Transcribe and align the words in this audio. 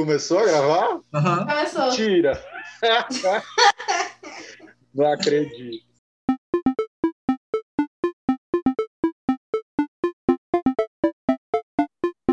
Começou 0.00 0.38
a 0.38 0.46
gravar? 0.46 0.94
Uhum. 0.94 1.46
Começou. 1.46 1.90
Tira. 1.90 2.42
Não 4.94 5.12
acredito. 5.12 5.84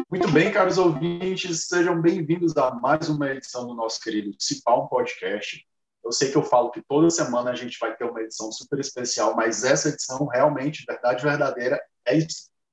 Muito 0.09 0.31
bem, 0.31 0.49
caros 0.49 0.77
ouvintes, 0.77 1.67
sejam 1.67 2.01
bem-vindos 2.01 2.55
a 2.55 2.71
mais 2.71 3.09
uma 3.09 3.31
edição 3.31 3.67
do 3.67 3.73
nosso 3.73 3.99
querido 3.99 4.33
Cipal 4.39 4.87
Podcast. 4.87 5.67
Eu 6.05 6.13
sei 6.13 6.31
que 6.31 6.37
eu 6.37 6.43
falo 6.43 6.71
que 6.71 6.81
toda 6.87 7.09
semana 7.09 7.51
a 7.51 7.55
gente 7.55 7.77
vai 7.81 7.93
ter 7.97 8.05
uma 8.05 8.21
edição 8.21 8.49
super 8.49 8.79
especial, 8.79 9.35
mas 9.35 9.65
essa 9.65 9.89
edição 9.89 10.25
realmente, 10.27 10.85
verdade 10.87 11.21
verdadeira, 11.21 11.83
é 12.07 12.17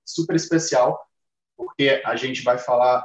super 0.04 0.36
especial, 0.36 1.04
porque 1.56 2.00
a 2.06 2.14
gente 2.14 2.42
vai 2.42 2.58
falar 2.58 3.04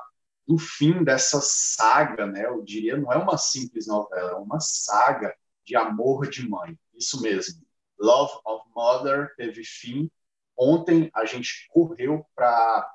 do 0.49 0.57
fim 0.57 1.03
dessa 1.03 1.39
saga, 1.43 2.25
né? 2.25 2.47
Eu 2.47 2.63
diria, 2.63 2.97
não 2.97 3.13
é 3.13 3.17
uma 3.17 3.37
simples 3.37 3.85
novela, 3.85 4.31
é 4.31 4.35
uma 4.35 4.59
saga 4.59 5.37
de 5.63 5.75
amor 5.75 6.27
de 6.27 6.49
mãe. 6.49 6.75
Isso 6.95 7.21
mesmo. 7.21 7.61
Love 7.99 8.33
of 8.43 8.67
Mother 8.75 9.31
teve 9.37 9.63
fim. 9.63 10.09
Ontem 10.57 11.11
a 11.13 11.23
gente 11.23 11.67
correu 11.69 12.25
para 12.35 12.91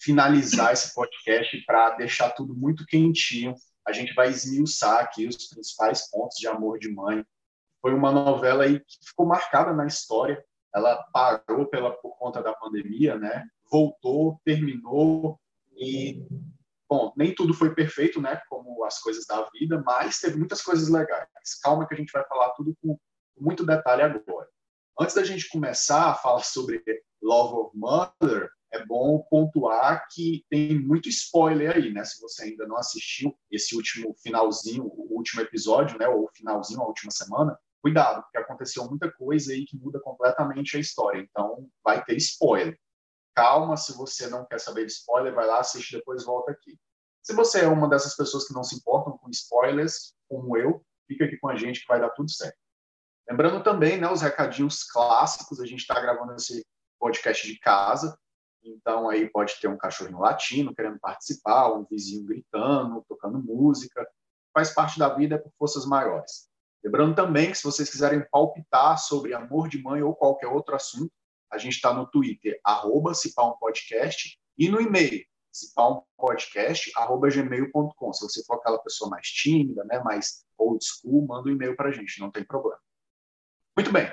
finalizar 0.00 0.72
esse 0.72 0.94
podcast 0.94 1.60
para 1.66 1.96
deixar 1.96 2.30
tudo 2.30 2.54
muito 2.54 2.86
quentinho. 2.86 3.56
A 3.84 3.90
gente 3.90 4.14
vai 4.14 4.28
esmiuçar 4.28 5.00
aqui 5.00 5.26
os 5.26 5.48
principais 5.48 6.08
pontos 6.08 6.38
de 6.38 6.46
amor 6.46 6.78
de 6.78 6.92
mãe. 6.92 7.26
Foi 7.82 7.92
uma 7.92 8.12
novela 8.12 8.62
aí 8.62 8.78
que 8.78 8.98
ficou 9.04 9.26
marcada 9.26 9.72
na 9.72 9.84
história. 9.84 10.44
Ela 10.72 10.94
parou 11.12 11.66
pela 11.66 11.90
por 11.90 12.16
conta 12.16 12.40
da 12.40 12.52
pandemia, 12.52 13.18
né? 13.18 13.44
Voltou, 13.68 14.40
terminou 14.44 15.40
e 15.76 16.24
Bom, 16.88 17.12
nem 17.16 17.34
tudo 17.34 17.52
foi 17.52 17.74
perfeito, 17.74 18.20
né, 18.20 18.40
como 18.48 18.82
as 18.84 18.98
coisas 19.00 19.26
da 19.26 19.46
vida, 19.52 19.82
mas 19.84 20.20
teve 20.20 20.38
muitas 20.38 20.62
coisas 20.62 20.88
legais. 20.88 21.28
Calma 21.62 21.86
que 21.86 21.94
a 21.94 21.96
gente 21.96 22.12
vai 22.12 22.24
falar 22.26 22.50
tudo 22.50 22.74
com 22.82 22.98
muito 23.38 23.64
detalhe 23.64 24.02
agora. 24.02 24.48
Antes 24.98 25.14
da 25.14 25.22
gente 25.22 25.48
começar 25.48 26.10
a 26.10 26.14
falar 26.14 26.42
sobre 26.42 26.82
Love 27.22 27.54
of 27.54 27.76
Mother, 27.76 28.50
é 28.72 28.84
bom 28.84 29.22
pontuar 29.30 30.06
que 30.10 30.44
tem 30.50 30.78
muito 30.78 31.08
spoiler 31.08 31.76
aí, 31.76 31.92
né? 31.92 32.04
Se 32.04 32.20
você 32.20 32.44
ainda 32.44 32.66
não 32.66 32.76
assistiu 32.76 33.36
esse 33.50 33.74
último 33.76 34.14
finalzinho, 34.22 34.84
o 34.84 35.16
último 35.16 35.40
episódio, 35.42 35.98
né, 35.98 36.08
ou 36.08 36.28
finalzinho, 36.34 36.82
a 36.82 36.86
última 36.86 37.10
semana, 37.10 37.58
cuidado, 37.80 38.22
porque 38.22 38.38
aconteceu 38.38 38.88
muita 38.88 39.10
coisa 39.10 39.52
aí 39.52 39.64
que 39.64 39.76
muda 39.76 40.00
completamente 40.00 40.76
a 40.76 40.80
história. 40.80 41.20
Então, 41.20 41.68
vai 41.82 42.04
ter 42.04 42.16
spoiler 42.16 42.78
calma, 43.38 43.76
se 43.76 43.96
você 43.96 44.26
não 44.26 44.44
quer 44.44 44.58
saber 44.58 44.84
de 44.84 44.90
spoiler, 44.90 45.32
vai 45.32 45.46
lá, 45.46 45.60
assiste 45.60 45.96
depois 45.96 46.24
volta 46.24 46.50
aqui. 46.50 46.76
Se 47.22 47.32
você 47.32 47.60
é 47.60 47.68
uma 47.68 47.88
dessas 47.88 48.16
pessoas 48.16 48.48
que 48.48 48.52
não 48.52 48.64
se 48.64 48.74
importam 48.74 49.16
com 49.16 49.30
spoilers, 49.30 50.12
como 50.28 50.56
eu, 50.56 50.84
fica 51.06 51.24
aqui 51.24 51.38
com 51.38 51.48
a 51.48 51.54
gente 51.54 51.80
que 51.80 51.86
vai 51.86 52.00
dar 52.00 52.10
tudo 52.10 52.28
certo. 52.30 52.58
Lembrando 53.30 53.62
também, 53.62 53.96
né, 53.96 54.10
os 54.10 54.22
recadinhos 54.22 54.82
clássicos, 54.82 55.60
a 55.60 55.66
gente 55.66 55.80
está 55.80 56.00
gravando 56.00 56.34
esse 56.34 56.66
podcast 56.98 57.46
de 57.46 57.58
casa, 57.60 58.18
então 58.60 59.08
aí 59.08 59.30
pode 59.30 59.60
ter 59.60 59.68
um 59.68 59.78
cachorrinho 59.78 60.18
latino 60.18 60.74
querendo 60.74 60.98
participar, 60.98 61.72
um 61.72 61.84
vizinho 61.84 62.24
gritando, 62.24 63.04
tocando 63.08 63.38
música, 63.38 64.04
faz 64.52 64.74
parte 64.74 64.98
da 64.98 65.14
vida 65.14 65.36
é 65.36 65.38
por 65.38 65.52
forças 65.56 65.86
maiores. 65.86 66.48
Lembrando 66.82 67.14
também 67.14 67.52
que 67.52 67.58
se 67.58 67.62
vocês 67.62 67.88
quiserem 67.88 68.26
palpitar 68.32 68.98
sobre 68.98 69.32
amor 69.32 69.68
de 69.68 69.80
mãe 69.80 70.02
ou 70.02 70.14
qualquer 70.14 70.48
outro 70.48 70.74
assunto, 70.74 71.12
a 71.50 71.58
gente 71.58 71.74
está 71.74 71.92
no 71.92 72.06
Twitter, 72.06 72.58
arroba 72.64 73.12
e 74.58 74.68
no 74.68 74.80
e-mail, 74.80 75.24
cipaumpodcast.gmail.com. 75.52 78.12
Se 78.12 78.24
você 78.24 78.44
for 78.44 78.54
aquela 78.54 78.78
pessoa 78.78 79.10
mais 79.10 79.28
tímida, 79.28 79.84
né, 79.84 80.00
mais 80.00 80.44
old 80.56 80.84
school, 80.84 81.26
manda 81.26 81.48
um 81.48 81.52
e-mail 81.52 81.76
para 81.76 81.88
a 81.88 81.92
gente, 81.92 82.20
não 82.20 82.30
tem 82.30 82.44
problema. 82.44 82.80
Muito 83.76 83.92
bem, 83.92 84.12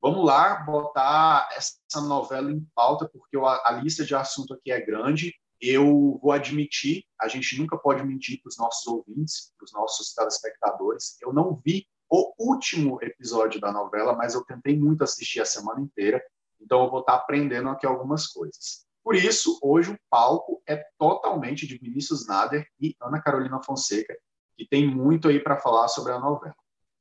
vamos 0.00 0.24
lá 0.24 0.62
botar 0.64 1.48
essa 1.54 2.00
novela 2.00 2.50
em 2.50 2.66
pauta, 2.74 3.08
porque 3.08 3.36
a 3.38 3.70
lista 3.82 4.04
de 4.04 4.14
assunto 4.14 4.54
aqui 4.54 4.72
é 4.72 4.80
grande. 4.80 5.34
Eu 5.60 6.18
vou 6.20 6.32
admitir, 6.32 7.04
a 7.20 7.28
gente 7.28 7.56
nunca 7.58 7.76
pode 7.78 8.02
mentir 8.02 8.40
para 8.42 8.48
os 8.48 8.58
nossos 8.58 8.84
ouvintes, 8.86 9.52
para 9.56 9.64
os 9.64 9.72
nossos 9.72 10.12
telespectadores. 10.12 11.16
Eu 11.20 11.32
não 11.32 11.54
vi 11.64 11.86
o 12.10 12.34
último 12.38 12.98
episódio 13.00 13.60
da 13.60 13.72
novela, 13.72 14.14
mas 14.14 14.34
eu 14.34 14.44
tentei 14.44 14.78
muito 14.78 15.04
assistir 15.04 15.40
a 15.40 15.46
semana 15.46 15.80
inteira. 15.80 16.22
Então, 16.62 16.84
eu 16.84 16.90
vou 16.90 17.00
estar 17.00 17.14
aprendendo 17.14 17.68
aqui 17.68 17.86
algumas 17.86 18.26
coisas. 18.26 18.86
Por 19.04 19.16
isso, 19.16 19.58
hoje 19.60 19.90
o 19.90 19.98
palco 20.08 20.62
é 20.66 20.76
totalmente 20.96 21.66
de 21.66 21.76
Vinícius 21.76 22.26
Nader 22.26 22.66
e 22.80 22.94
Ana 23.00 23.20
Carolina 23.20 23.60
Fonseca, 23.62 24.16
que 24.56 24.66
tem 24.66 24.86
muito 24.86 25.28
aí 25.28 25.40
para 25.40 25.58
falar 25.58 25.88
sobre 25.88 26.12
a 26.12 26.20
novela. 26.20 26.54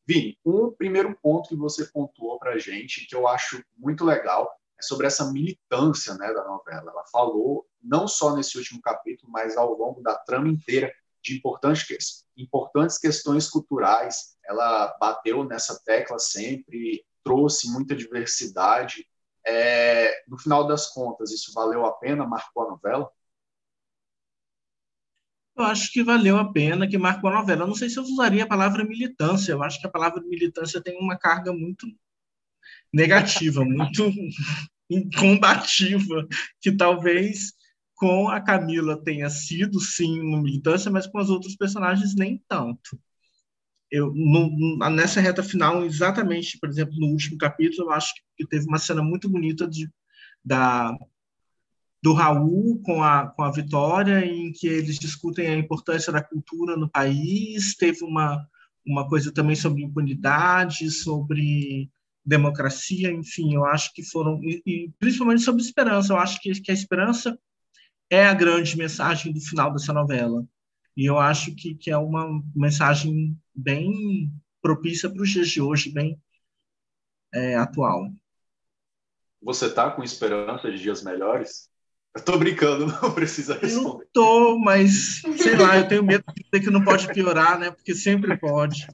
Vini, 0.05 0.37
um 0.43 0.71
primeiro 0.71 1.15
ponto 1.21 1.49
que 1.49 1.55
você 1.55 1.85
pontuou 1.85 2.39
para 2.39 2.53
a 2.53 2.57
gente, 2.57 3.05
que 3.07 3.15
eu 3.15 3.27
acho 3.27 3.63
muito 3.77 4.03
legal, 4.03 4.51
é 4.79 4.81
sobre 4.81 5.05
essa 5.05 5.31
militância 5.31 6.15
né, 6.15 6.33
da 6.33 6.43
novela. 6.43 6.91
Ela 6.91 7.03
falou, 7.11 7.67
não 7.81 8.07
só 8.07 8.35
nesse 8.35 8.57
último 8.57 8.81
capítulo, 8.81 9.31
mas 9.31 9.55
ao 9.55 9.73
longo 9.77 10.01
da 10.01 10.15
trama 10.15 10.49
inteira, 10.49 10.91
de 11.21 11.37
importantes, 11.37 12.25
importantes 12.35 12.97
questões 12.97 13.47
culturais. 13.47 14.35
Ela 14.43 14.97
bateu 14.99 15.43
nessa 15.43 15.79
tecla 15.85 16.17
sempre, 16.17 17.05
trouxe 17.23 17.71
muita 17.71 17.95
diversidade 17.95 19.07
é, 19.45 20.23
no 20.27 20.37
final 20.37 20.67
das 20.67 20.87
contas, 20.87 21.31
isso 21.31 21.53
valeu 21.53 21.85
a 21.85 21.93
pena? 21.93 22.25
Marcou 22.25 22.63
a 22.63 22.69
novela? 22.71 23.09
Eu 25.55 25.65
acho 25.65 25.91
que 25.91 26.03
valeu 26.03 26.37
a 26.37 26.51
pena, 26.51 26.87
que 26.87 26.97
marcou 26.97 27.29
a 27.29 27.33
novela. 27.35 27.63
Eu 27.63 27.67
não 27.67 27.75
sei 27.75 27.89
se 27.89 27.97
eu 27.97 28.03
usaria 28.03 28.43
a 28.43 28.47
palavra 28.47 28.83
militância. 28.83 29.51
Eu 29.51 29.63
acho 29.63 29.79
que 29.79 29.87
a 29.87 29.91
palavra 29.91 30.21
militância 30.21 30.81
tem 30.81 30.97
uma 30.97 31.17
carga 31.17 31.51
muito 31.53 31.85
negativa, 32.93 33.63
muito 33.65 34.09
combativa, 35.19 36.27
que 36.59 36.71
talvez 36.71 37.53
com 37.95 38.29
a 38.29 38.41
Camila 38.41 39.01
tenha 39.03 39.29
sido, 39.29 39.79
sim, 39.79 40.19
uma 40.21 40.41
militância, 40.41 40.89
mas 40.89 41.05
com 41.05 41.19
os 41.19 41.29
outros 41.29 41.55
personagens 41.55 42.15
nem 42.15 42.43
tanto 42.47 42.99
eu 43.91 44.11
no, 44.15 44.77
nessa 44.89 45.19
reta 45.19 45.43
final, 45.43 45.83
exatamente, 45.85 46.57
por 46.59 46.69
exemplo, 46.69 46.95
no 46.97 47.07
último 47.07 47.37
capítulo, 47.37 47.89
eu 47.89 47.91
acho 47.91 48.13
que 48.37 48.47
teve 48.47 48.65
uma 48.65 48.79
cena 48.79 49.03
muito 49.03 49.29
bonita 49.29 49.67
de, 49.67 49.89
da 50.43 50.95
do 52.01 52.13
Raul 52.13 52.81
com 52.83 53.03
a, 53.03 53.27
com 53.27 53.43
a 53.43 53.51
Vitória, 53.51 54.25
em 54.25 54.51
que 54.51 54.67
eles 54.67 54.97
discutem 54.97 55.47
a 55.47 55.57
importância 55.57 56.11
da 56.11 56.23
cultura 56.23 56.75
no 56.75 56.89
país. 56.89 57.75
Teve 57.75 58.03
uma, 58.03 58.43
uma 58.85 59.07
coisa 59.07 59.31
também 59.31 59.55
sobre 59.55 59.83
impunidade, 59.83 60.89
sobre 60.89 61.91
democracia, 62.25 63.11
enfim, 63.11 63.53
eu 63.53 63.65
acho 63.65 63.93
que 63.93 64.03
foram. 64.03 64.39
E, 64.43 64.61
e 64.65 64.91
principalmente 64.97 65.41
sobre 65.41 65.61
esperança. 65.61 66.13
Eu 66.13 66.17
acho 66.17 66.41
que, 66.41 66.51
que 66.59 66.71
a 66.71 66.73
esperança 66.73 67.37
é 68.09 68.25
a 68.25 68.33
grande 68.33 68.75
mensagem 68.77 69.31
do 69.31 69.39
final 69.39 69.71
dessa 69.71 69.93
novela. 69.93 70.43
E 70.95 71.05
eu 71.05 71.17
acho 71.17 71.55
que, 71.55 71.75
que 71.75 71.89
é 71.89 71.97
uma 71.97 72.27
mensagem 72.55 73.37
bem 73.55 74.31
propícia 74.61 75.09
para 75.09 75.21
os 75.21 75.29
dias 75.29 75.49
de 75.49 75.61
hoje, 75.61 75.91
bem 75.91 76.19
é, 77.33 77.55
atual. 77.55 78.09
Você 79.41 79.67
está 79.67 79.89
com 79.89 80.03
esperança 80.03 80.69
de 80.71 80.79
dias 80.79 81.03
melhores? 81.03 81.69
Eu 82.15 82.23
tô 82.23 82.37
brincando, 82.37 82.87
não 83.01 83.13
precisa 83.13 83.57
responder. 83.57 84.03
Eu 84.03 84.09
tô, 84.13 84.59
mas 84.59 85.21
sei 85.37 85.55
lá, 85.55 85.77
eu 85.77 85.87
tenho 85.87 86.03
medo 86.03 86.23
de 86.35 86.43
dizer 86.43 86.63
que 86.63 86.69
não 86.69 86.83
pode 86.83 87.07
piorar, 87.07 87.57
né? 87.57 87.71
Porque 87.71 87.95
sempre 87.95 88.37
pode. 88.37 88.85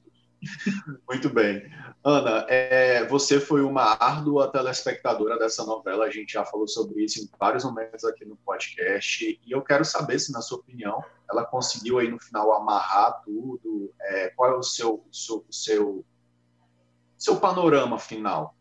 Muito 1.08 1.28
bem. 1.28 1.70
Ana, 2.04 2.46
é, 2.48 3.04
você 3.06 3.40
foi 3.40 3.62
uma 3.62 3.96
árdua 4.00 4.50
telespectadora 4.50 5.38
dessa 5.38 5.64
novela, 5.64 6.04
a 6.06 6.10
gente 6.10 6.32
já 6.32 6.44
falou 6.44 6.68
sobre 6.68 7.04
isso 7.04 7.20
em 7.20 7.28
vários 7.38 7.64
momentos 7.64 8.04
aqui 8.04 8.24
no 8.24 8.36
podcast, 8.36 9.24
e 9.44 9.50
eu 9.50 9.62
quero 9.62 9.84
saber 9.84 10.18
se, 10.18 10.32
na 10.32 10.40
sua 10.40 10.58
opinião, 10.58 11.02
ela 11.30 11.44
conseguiu 11.44 11.98
aí 11.98 12.08
no 12.08 12.18
final 12.20 12.52
amarrar 12.52 13.20
tudo, 13.24 13.92
é, 14.00 14.28
qual 14.30 14.52
é 14.52 14.56
o 14.56 14.62
seu, 14.62 15.04
seu, 15.12 15.44
seu, 15.50 16.04
seu 17.16 17.36
panorama 17.36 17.98
final? 17.98 18.54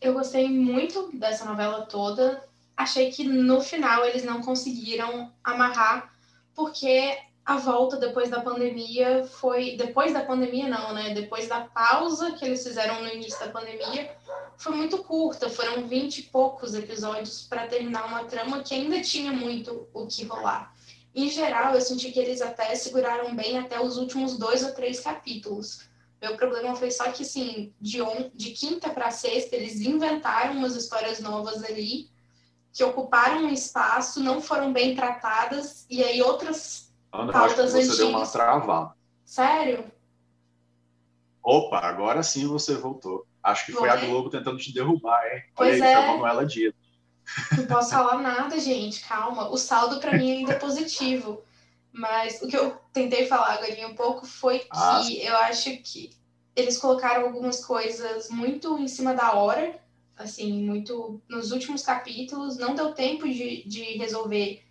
Eu 0.00 0.12
gostei 0.12 0.48
muito 0.50 1.10
dessa 1.18 1.46
novela 1.46 1.86
toda, 1.86 2.46
achei 2.76 3.10
que 3.10 3.24
no 3.24 3.60
final 3.62 4.04
eles 4.04 4.22
não 4.22 4.42
conseguiram 4.42 5.32
amarrar, 5.42 6.14
porque 6.54 7.16
a 7.44 7.58
volta 7.58 7.96
depois 7.96 8.30
da 8.30 8.40
pandemia 8.40 9.24
foi. 9.24 9.76
Depois 9.76 10.12
da 10.12 10.24
pandemia, 10.24 10.66
não, 10.68 10.94
né? 10.94 11.12
Depois 11.12 11.46
da 11.46 11.60
pausa 11.60 12.32
que 12.32 12.44
eles 12.44 12.62
fizeram 12.62 13.02
no 13.02 13.08
início 13.08 13.38
da 13.38 13.52
pandemia, 13.52 14.16
foi 14.56 14.74
muito 14.74 14.98
curta. 15.04 15.50
Foram 15.50 15.86
vinte 15.86 16.18
e 16.18 16.22
poucos 16.22 16.74
episódios 16.74 17.42
para 17.42 17.66
terminar 17.66 18.06
uma 18.06 18.24
trama 18.24 18.62
que 18.62 18.74
ainda 18.74 19.00
tinha 19.02 19.32
muito 19.32 19.86
o 19.92 20.06
que 20.06 20.24
rolar. 20.24 20.74
Em 21.14 21.28
geral, 21.28 21.74
eu 21.74 21.80
senti 21.80 22.10
que 22.10 22.18
eles 22.18 22.40
até 22.40 22.74
seguraram 22.74 23.36
bem 23.36 23.58
até 23.58 23.80
os 23.80 23.98
últimos 23.98 24.38
dois 24.38 24.64
ou 24.64 24.72
três 24.72 24.98
capítulos. 25.00 25.82
Meu 26.20 26.36
problema 26.36 26.74
foi 26.74 26.90
só 26.90 27.04
que, 27.12 27.22
assim, 27.22 27.72
de, 27.78 28.00
on... 28.00 28.30
de 28.34 28.50
quinta 28.50 28.88
para 28.88 29.10
sexta, 29.10 29.54
eles 29.54 29.80
inventaram 29.82 30.54
umas 30.54 30.74
histórias 30.74 31.20
novas 31.20 31.62
ali 31.62 32.08
que 32.72 32.82
ocuparam 32.82 33.44
um 33.44 33.52
espaço, 33.52 34.20
não 34.20 34.40
foram 34.40 34.72
bem 34.72 34.96
tratadas, 34.96 35.86
e 35.88 36.02
aí 36.02 36.20
outras 36.20 36.83
Ana, 37.14 37.32
eu 37.32 37.44
acho 37.44 37.54
que 37.54 37.62
você 37.62 37.78
antigas. 37.78 37.96
deu 37.96 38.08
uma 38.08 38.26
travada. 38.26 38.94
Sério? 39.24 39.84
Opa, 41.42 41.78
agora 41.78 42.22
sim 42.24 42.48
você 42.48 42.74
voltou. 42.74 43.24
Acho 43.40 43.66
que 43.66 43.72
foi, 43.72 43.88
foi 43.88 43.90
a 43.90 43.96
Globo 44.04 44.30
tentando 44.30 44.58
te 44.58 44.72
derrubar, 44.72 45.24
hein? 45.26 45.44
Pois 45.54 45.80
Olha 45.80 45.98
aí, 45.98 46.04
é. 46.04 46.06
Manuela 46.08 46.44
Dias. 46.44 46.74
Não 47.56 47.66
posso 47.66 47.90
falar 47.94 48.18
nada, 48.18 48.58
gente, 48.58 49.06
calma. 49.06 49.48
O 49.48 49.56
saldo 49.56 50.00
para 50.00 50.16
mim 50.16 50.38
ainda 50.38 50.54
é 50.54 50.58
positivo. 50.58 51.42
Mas 51.92 52.42
o 52.42 52.48
que 52.48 52.56
eu 52.56 52.76
tentei 52.92 53.26
falar 53.26 53.52
agora 53.52 53.86
um 53.86 53.94
pouco 53.94 54.26
foi 54.26 54.58
que 54.58 54.68
ah. 54.72 55.02
eu 55.22 55.36
acho 55.36 55.70
que 55.82 56.10
eles 56.56 56.76
colocaram 56.78 57.26
algumas 57.26 57.64
coisas 57.64 58.28
muito 58.28 58.76
em 58.78 58.88
cima 58.88 59.14
da 59.14 59.34
hora, 59.34 59.78
assim, 60.16 60.64
muito 60.64 61.22
nos 61.28 61.52
últimos 61.52 61.82
capítulos. 61.82 62.56
Não 62.56 62.74
deu 62.74 62.92
tempo 62.92 63.28
de, 63.28 63.62
de 63.68 63.82
resolver 63.98 64.64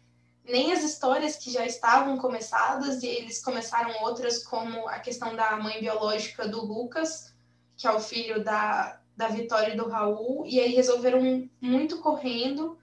nem 0.44 0.74
as 0.74 0.84
histórias 0.84 1.38
que 1.38 1.52
já 1.52 1.66
estavam 1.66 2.18
começadas, 2.18 3.02
e 3.02 3.08
eles 3.08 3.42
começaram 3.42 4.04
outras, 4.04 4.44
como 4.44 4.88
a 4.90 5.00
questão 5.00 5.36
da 5.36 5.56
mãe 5.58 5.80
biológica 5.80 6.48
do 6.48 6.66
Lucas, 6.66 7.34
que 7.78 7.88
é 7.88 7.92
o 7.92 8.00
filho 8.00 8.44
da, 8.44 9.00
da 9.16 9.28
Vitória 9.28 9.74
e 9.74 9.78
do 9.78 9.88
Raul, 9.88 10.46
e 10.46 10.60
aí 10.60 10.74
resolveram 10.74 11.50
muito 11.62 12.00
correndo. 12.00 12.78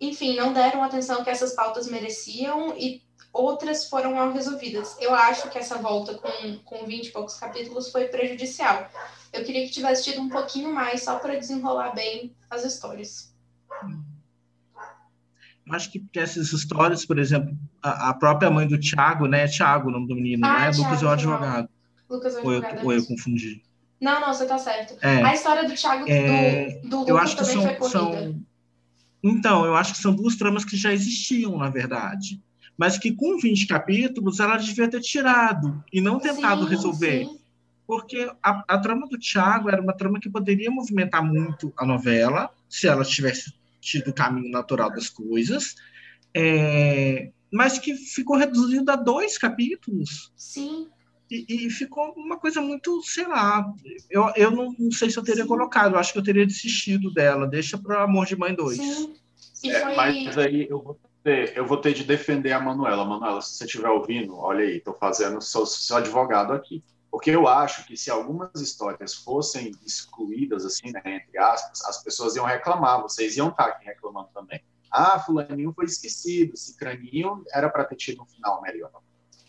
Enfim, 0.00 0.36
não 0.36 0.52
deram 0.52 0.82
atenção 0.82 1.24
que 1.24 1.30
essas 1.30 1.52
pautas 1.52 1.88
mereciam 1.88 2.76
e 2.76 3.02
outras 3.32 3.88
foram 3.88 4.14
mal 4.14 4.32
resolvidas. 4.32 4.96
Eu 5.00 5.14
acho 5.14 5.48
que 5.50 5.58
essa 5.58 5.78
volta 5.78 6.14
com, 6.14 6.58
com 6.64 6.84
20 6.84 7.06
e 7.06 7.12
poucos 7.12 7.36
capítulos 7.36 7.90
foi 7.90 8.08
prejudicial. 8.08 8.88
Eu 9.32 9.44
queria 9.44 9.66
que 9.66 9.72
tivesse 9.72 10.04
tido 10.04 10.20
um 10.20 10.28
pouquinho 10.28 10.72
mais 10.72 11.02
só 11.02 11.18
para 11.18 11.38
desenrolar 11.38 11.92
bem 11.92 12.36
as 12.50 12.64
histórias. 12.64 13.32
Acho 15.70 15.90
que 15.90 16.04
essas 16.16 16.52
histórias, 16.52 17.06
por 17.06 17.18
exemplo, 17.18 17.56
a, 17.82 18.10
a 18.10 18.14
própria 18.14 18.50
mãe 18.50 18.66
do 18.66 18.78
Tiago, 18.78 19.26
né? 19.26 19.44
É 19.44 19.48
Tiago 19.48 19.88
o 19.88 19.92
nome 19.92 20.08
do 20.08 20.14
menino, 20.14 20.44
ah, 20.44 20.58
né? 20.58 20.70
Lucas 20.76 21.02
é 21.02 21.06
o 21.06 21.08
advogado. 21.08 21.68
Lucas 22.10 22.34
é 22.34 22.36
o 22.36 22.40
advogado. 22.40 22.74
Ou 22.74 22.82
eu, 22.82 22.86
ou 22.86 22.92
eu 22.92 23.06
confundi. 23.06 23.62
Não, 24.00 24.20
não, 24.20 24.34
você 24.34 24.44
tá 24.46 24.58
certo. 24.58 24.96
É, 25.00 25.22
a 25.22 25.32
história 25.32 25.68
do 25.68 25.74
Thiago 25.74 26.04
é, 26.08 26.80
do, 26.82 26.88
do 26.88 26.96
Lucas 26.98 27.08
eu 27.08 27.18
acho 27.18 27.36
que 27.36 27.44
também 27.44 27.62
são, 27.62 27.76
foi 27.76 27.90
são, 27.90 28.44
Então, 29.22 29.64
eu 29.64 29.76
acho 29.76 29.92
que 29.92 30.00
são 30.00 30.12
duas 30.12 30.34
tramas 30.34 30.64
que 30.64 30.76
já 30.76 30.92
existiam, 30.92 31.56
na 31.56 31.70
verdade. 31.70 32.42
Mas 32.76 32.98
que 32.98 33.12
com 33.12 33.38
20 33.38 33.68
capítulos 33.68 34.40
ela 34.40 34.56
devia 34.56 34.88
ter 34.88 35.00
tirado 35.00 35.84
e 35.92 36.00
não 36.00 36.18
tentado 36.18 36.64
sim, 36.64 36.70
resolver. 36.70 37.24
Sim. 37.26 37.38
Porque 37.86 38.28
a, 38.42 38.64
a 38.66 38.78
trama 38.78 39.06
do 39.06 39.18
Thiago 39.18 39.68
era 39.68 39.80
uma 39.80 39.92
trama 39.92 40.18
que 40.18 40.28
poderia 40.28 40.70
movimentar 40.70 41.22
muito 41.24 41.72
a 41.76 41.86
novela, 41.86 42.50
se 42.68 42.88
ela 42.88 43.04
tivesse 43.04 43.52
tido 43.82 44.08
o 44.08 44.14
caminho 44.14 44.50
natural 44.50 44.90
das 44.90 45.10
coisas. 45.10 45.74
É, 46.34 47.30
mas 47.52 47.78
que 47.78 47.94
ficou 47.94 48.36
reduzido 48.36 48.90
a 48.90 48.96
dois 48.96 49.36
capítulos. 49.36 50.32
Sim. 50.34 50.88
E, 51.30 51.66
e, 51.66 51.70
ficou 51.70 52.12
uma 52.12 52.38
coisa 52.38 52.60
muito, 52.60 53.02
sei 53.02 53.26
lá, 53.26 53.66
eu, 54.10 54.30
eu 54.36 54.50
não, 54.50 54.74
não 54.78 54.90
sei 54.90 55.10
se 55.10 55.16
eu 55.16 55.22
teria 55.22 55.44
Sim. 55.44 55.48
colocado, 55.48 55.94
eu 55.94 55.98
acho 55.98 56.12
que 56.12 56.18
eu 56.18 56.22
teria 56.22 56.46
desistido 56.46 57.10
dela, 57.10 57.46
deixa 57.46 57.78
para 57.78 58.02
Amor 58.02 58.26
de 58.26 58.36
Mãe 58.36 58.54
2. 58.54 58.76
Sim. 58.76 59.70
É, 59.70 59.80
foi... 59.80 59.94
Mas 59.94 60.36
aí 60.36 60.66
eu 60.68 60.82
vou, 60.82 61.00
ter, 61.24 61.56
eu 61.56 61.66
vou 61.66 61.78
ter 61.78 61.94
de 61.94 62.04
defender 62.04 62.52
a 62.52 62.60
Manuela. 62.60 63.04
Manuela, 63.04 63.40
se 63.40 63.54
você 63.54 63.64
estiver 63.64 63.88
ouvindo, 63.88 64.36
olha 64.36 64.60
aí, 64.60 64.76
estou 64.76 64.94
fazendo, 64.94 65.40
sou 65.40 65.64
seu 65.64 65.96
advogado 65.96 66.52
aqui. 66.52 66.82
Porque 67.12 67.30
eu 67.30 67.46
acho 67.46 67.84
que 67.84 67.94
se 67.94 68.10
algumas 68.10 68.58
histórias 68.58 69.12
fossem 69.12 69.70
excluídas, 69.84 70.64
assim, 70.64 70.90
né, 70.90 71.02
entre 71.04 71.38
aspas, 71.38 71.84
as 71.84 72.02
pessoas 72.02 72.34
iam 72.36 72.46
reclamar, 72.46 73.02
vocês 73.02 73.36
iam 73.36 73.50
estar 73.50 73.66
aqui 73.66 73.84
reclamando 73.84 74.30
também. 74.32 74.64
Ah, 74.90 75.18
fulaninho 75.18 75.74
foi 75.74 75.84
esquecido, 75.84 76.56
cicraninho 76.56 77.44
era 77.52 77.68
para 77.68 77.84
ter 77.84 77.96
tido 77.96 78.22
um 78.22 78.26
final 78.26 78.62
melhor. 78.62 78.90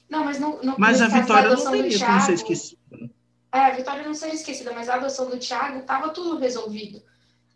Não, 0.10 0.26
mas 0.26 0.38
não. 0.38 0.62
não 0.62 0.76
mas 0.78 1.02
a 1.02 1.08
Vitória 1.08 1.56
não 1.56 1.72
teria 1.72 2.06
como 2.06 2.22
ser 2.22 2.34
esquecida. 2.34 2.82
É, 3.54 3.60
a 3.60 3.72
Vitória 3.72 4.04
não 4.04 4.14
seria 4.14 4.36
esquecida, 4.36 4.74
mas 4.74 4.90
a 4.90 4.96
adoção 4.96 5.30
do 5.30 5.38
Thiago 5.38 5.80
estava 5.80 6.10
tudo 6.10 6.38
resolvido. 6.38 7.02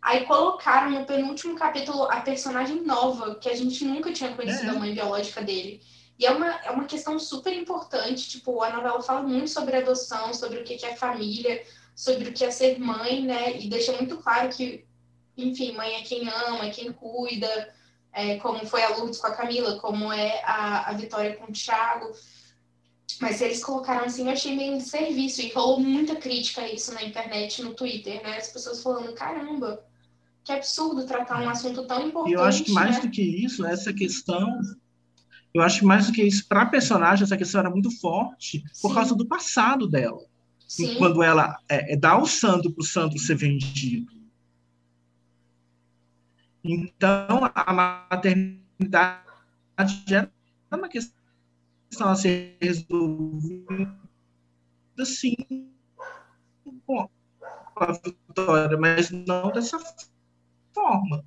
Aí 0.02 0.26
colocaram 0.26 0.90
no 0.90 1.06
penúltimo 1.06 1.58
capítulo 1.58 2.04
a 2.04 2.22
personagem 2.22 2.82
nova, 2.82 3.36
que 3.36 3.50
a 3.50 3.56
gente 3.56 3.84
nunca 3.84 4.14
tinha 4.14 4.34
conhecido 4.34 4.72
é. 4.72 4.76
a 4.76 4.80
mãe 4.80 4.94
biológica 4.94 5.42
dele. 5.42 5.82
E 6.20 6.26
é 6.26 6.32
uma, 6.32 6.50
é 6.66 6.72
uma 6.72 6.86
questão 6.86 7.20
super 7.20 7.54
importante, 7.54 8.28
tipo, 8.28 8.64
a 8.64 8.72
novela 8.72 9.02
fala 9.04 9.22
muito 9.22 9.50
sobre 9.50 9.76
adoção, 9.76 10.34
sobre 10.34 10.60
o 10.60 10.64
que 10.64 10.84
é 10.84 10.96
família, 10.96 11.64
sobre 11.96 12.30
o 12.30 12.34
que 12.34 12.44
é 12.44 12.50
ser 12.50 12.80
mãe, 12.80 13.24
né? 13.24 13.60
E 13.60 13.70
deixa 13.70 13.92
muito 13.94 14.18
claro 14.18 14.50
que, 14.50 14.86
enfim, 15.38 15.74
mãe 15.74 15.96
é 15.96 16.02
quem 16.02 16.28
ama, 16.28 16.66
é 16.66 16.70
quem 16.72 16.92
cuida, 16.92 17.74
é, 18.12 18.38
como 18.38 18.66
foi 18.66 18.82
a 18.82 18.96
Lourdes 18.96 19.20
com 19.20 19.28
a 19.28 19.36
Camila, 19.36 19.80
como 19.80 20.12
é 20.12 20.42
a, 20.44 20.90
a 20.90 20.94
Vitória 20.94 21.36
com 21.36 21.52
o 21.52 21.54
Thiago. 21.54 22.12
Mas 23.22 23.42
eles 23.42 23.64
colocaram 23.64 24.06
assim, 24.06 24.26
eu 24.26 24.32
achei 24.32 24.56
meio 24.56 24.78
de 24.78 24.84
serviço. 24.84 25.42
E 25.42 25.52
rolou 25.54 25.80
muita 25.80 26.16
crítica 26.16 26.62
a 26.62 26.72
isso 26.72 26.94
na 26.94 27.04
internet, 27.04 27.62
no 27.62 27.76
Twitter, 27.76 28.22
né? 28.24 28.38
As 28.38 28.50
pessoas 28.50 28.82
falando, 28.82 29.14
caramba, 29.14 29.84
que 30.44 30.52
absurdo 30.52 31.06
tratar 31.06 31.42
um 31.42 31.50
assunto 31.50 31.86
tão 31.86 32.08
importante. 32.08 32.32
E 32.32 32.36
eu 32.36 32.44
acho 32.44 32.64
que 32.64 32.72
mais 32.72 32.96
né? 32.96 33.02
do 33.02 33.10
que 33.12 33.22
isso, 33.22 33.66
essa 33.66 33.94
questão. 33.94 34.60
Eu 35.58 35.64
acho 35.64 35.80
que 35.80 35.86
mais 35.86 36.06
do 36.08 36.14
que 36.14 36.24
isso, 36.24 36.48
para 36.48 36.62
a 36.62 36.66
personagem, 36.66 37.24
essa 37.24 37.36
questão 37.36 37.60
era 37.60 37.70
muito 37.70 37.90
forte 38.00 38.64
por 38.82 38.90
Sim. 38.90 38.94
causa 38.96 39.16
do 39.16 39.26
passado 39.26 39.88
dela. 39.88 40.24
Sim. 40.68 40.96
Quando 40.98 41.24
ela 41.24 41.58
é, 41.68 41.94
é 41.94 41.98
dá 41.98 42.18
o 42.18 42.28
santo 42.28 42.72
para 42.72 42.82
o 42.82 42.86
santo 42.86 43.18
ser 43.18 43.36
vendido. 43.36 44.12
Então, 46.64 47.50
a 47.56 47.74
maternidade 47.74 49.24
era 50.10 50.32
uma 50.72 50.90
questão 50.90 51.16
a 52.02 52.16
ser 52.16 52.58
resolvida 52.62 53.98
sim 55.06 55.36
com 56.86 57.10
a 57.78 57.92
vitória, 57.94 58.78
mas 58.78 59.10
não 59.10 59.52
dessa 59.52 59.80
forma. 60.74 61.24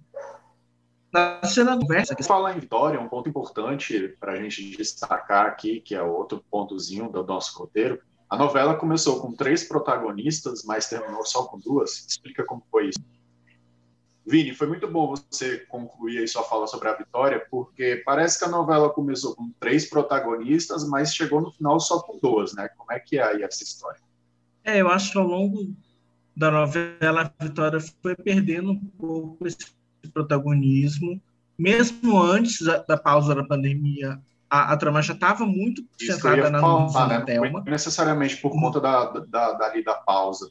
Na 1.12 1.40
cena 1.44 1.76
do 1.76 1.86
verso. 1.86 2.14
Falar 2.22 2.56
em 2.56 2.60
vitória, 2.60 3.00
um 3.00 3.08
ponto 3.08 3.28
importante 3.28 4.16
para 4.20 4.32
a 4.32 4.36
gente 4.36 4.76
destacar 4.76 5.46
aqui, 5.46 5.80
que 5.80 5.94
é 5.94 6.02
outro 6.02 6.44
pontozinho 6.50 7.10
do 7.10 7.24
nosso 7.24 7.58
roteiro. 7.58 8.00
A 8.28 8.36
novela 8.36 8.76
começou 8.76 9.20
com 9.20 9.32
três 9.32 9.64
protagonistas, 9.64 10.62
mas 10.62 10.88
terminou 10.88 11.26
só 11.26 11.44
com 11.44 11.58
duas. 11.58 12.06
Explica 12.08 12.44
como 12.44 12.62
foi 12.70 12.90
isso. 12.90 13.00
Vini, 14.24 14.54
foi 14.54 14.68
muito 14.68 14.86
bom 14.86 15.12
você 15.16 15.58
concluir 15.66 16.18
aí 16.18 16.28
sua 16.28 16.44
fala 16.44 16.68
sobre 16.68 16.88
a 16.88 16.94
Vitória, 16.94 17.44
porque 17.50 18.00
parece 18.04 18.38
que 18.38 18.44
a 18.44 18.48
novela 18.48 18.88
começou 18.88 19.34
com 19.34 19.50
três 19.58 19.90
protagonistas, 19.90 20.88
mas 20.88 21.12
chegou 21.12 21.40
no 21.40 21.50
final 21.50 21.80
só 21.80 22.00
com 22.00 22.18
duas, 22.18 22.54
né? 22.54 22.68
Como 22.76 22.92
é 22.92 23.00
que 23.00 23.18
é 23.18 23.24
aí 23.24 23.42
essa 23.42 23.64
história? 23.64 24.00
É, 24.62 24.80
eu 24.80 24.88
acho 24.88 25.10
que 25.10 25.18
ao 25.18 25.26
longo 25.26 25.74
da 26.36 26.50
novela 26.52 27.32
a 27.38 27.44
Vitória 27.44 27.80
foi 27.80 28.14
perdendo 28.14 28.70
um 28.70 28.78
pouco 28.78 29.44
esse 29.44 29.66
protagonismo, 30.08 31.20
mesmo 31.58 32.20
antes 32.20 32.62
da, 32.62 32.78
da 32.78 32.96
pausa 32.96 33.34
da 33.34 33.44
pandemia. 33.44 34.20
A, 34.48 34.72
a 34.72 34.76
trama 34.76 35.00
já 35.00 35.14
estava 35.14 35.46
muito 35.46 35.84
centrada 35.98 36.50
na 36.50 36.60
falar, 36.60 37.08
né? 37.08 37.20
Thelma. 37.20 37.60
Não 37.60 37.70
necessariamente 37.70 38.36
por 38.38 38.50
conta 38.50 38.80
da, 38.80 39.04
da, 39.06 39.52
da, 39.52 39.68
da 39.80 39.94
pausa 39.94 40.50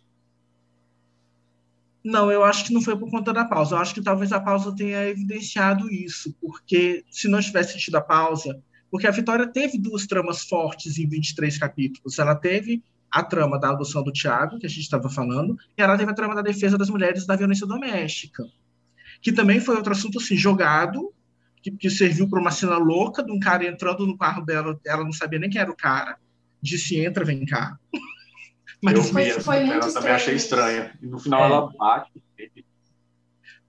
não, 2.03 2.31
eu 2.31 2.43
acho 2.43 2.65
que 2.65 2.73
não 2.73 2.81
foi 2.81 2.97
por 2.97 3.09
conta 3.09 3.33
da 3.33 3.45
pausa. 3.45 3.75
Eu 3.75 3.79
acho 3.79 3.93
que 3.93 4.01
talvez 4.01 4.31
a 4.31 4.39
pausa 4.39 4.73
tenha 4.75 5.07
evidenciado 5.07 5.91
isso, 5.91 6.33
porque 6.41 7.03
se 7.09 7.27
não 7.27 7.41
tivesse 7.41 7.77
tido 7.77 7.95
a 7.95 8.01
pausa, 8.01 8.59
porque 8.89 9.07
a 9.07 9.11
Vitória 9.11 9.45
teve 9.45 9.77
duas 9.77 10.07
tramas 10.07 10.43
fortes 10.43 10.97
em 10.97 11.07
23 11.07 11.57
capítulos. 11.57 12.17
Ela 12.17 12.35
teve 12.35 12.81
a 13.11 13.23
trama 13.23 13.59
da 13.59 13.71
adoção 13.71 14.03
do 14.03 14.11
Tiago, 14.11 14.59
que 14.59 14.65
a 14.65 14.69
gente 14.69 14.81
estava 14.81 15.09
falando, 15.09 15.57
e 15.77 15.81
ela 15.81 15.97
teve 15.97 16.11
a 16.11 16.13
trama 16.13 16.35
da 16.35 16.41
defesa 16.41 16.77
das 16.77 16.89
mulheres 16.89 17.25
da 17.25 17.35
violência 17.35 17.67
doméstica, 17.67 18.45
que 19.21 19.31
também 19.31 19.59
foi 19.59 19.75
outro 19.75 19.91
assunto 19.91 20.19
assim, 20.19 20.35
jogado, 20.35 21.13
que, 21.61 21.71
que 21.71 21.89
serviu 21.89 22.29
para 22.29 22.39
uma 22.39 22.51
cena 22.51 22.77
louca 22.77 23.23
de 23.23 23.31
um 23.31 23.39
cara 23.39 23.67
entrando 23.67 24.05
no 24.05 24.17
carro 24.17 24.43
dela, 24.43 24.79
ela 24.85 25.03
não 25.03 25.13
sabia 25.13 25.39
nem 25.39 25.49
quem 25.49 25.61
era 25.61 25.71
o 25.71 25.75
cara, 25.75 26.17
disse: 26.61 26.99
entra, 26.99 27.25
vem 27.25 27.45
cá. 27.45 27.77
Mas 28.81 28.93
eu 28.95 29.03
foi, 29.03 29.23
mesmo, 29.25 29.41
foi 29.41 29.63
muito 29.65 29.93
também 29.93 30.11
achei 30.11 30.35
estranha. 30.35 30.97
E 31.01 31.05
no 31.05 31.19
final 31.19 31.41
é. 31.41 31.45
ela 31.45 31.73
bate. 31.77 32.11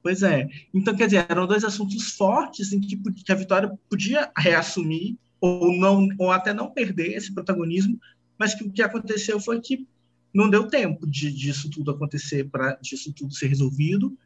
Pois 0.02 0.23
é. 0.23 0.49
Então, 0.73 0.97
quer 0.97 1.07
dizer, 1.07 1.26
eram 1.28 1.47
dois 1.47 1.64
assuntos 1.64 2.12
fortes 2.12 2.73
em 2.73 2.80
que, 2.80 2.97
que 2.97 3.33
a 3.33 3.35
Vitória 3.35 3.71
podia 3.88 4.30
reassumir 4.37 5.16
ou 5.40 5.76
não 5.76 6.09
ou 6.16 6.30
até 6.30 6.54
não 6.54 6.71
perder 6.71 7.16
esse 7.16 7.35
protagonismo, 7.35 7.99
mas 8.38 8.54
que 8.54 8.64
o 8.64 8.71
que 8.71 8.83
aconteceu 8.83 9.40
foi 9.40 9.61
que 9.61 9.87
não 10.33 10.49
deu 10.49 10.69
tempo 10.69 11.07
de 11.07 11.33
disso 11.33 11.69
tudo 11.69 11.90
acontecer 11.90 12.49
para 12.49 12.75
disso 12.76 13.12
tudo 13.12 13.35
ser 13.35 13.49
resolvido 13.49 14.16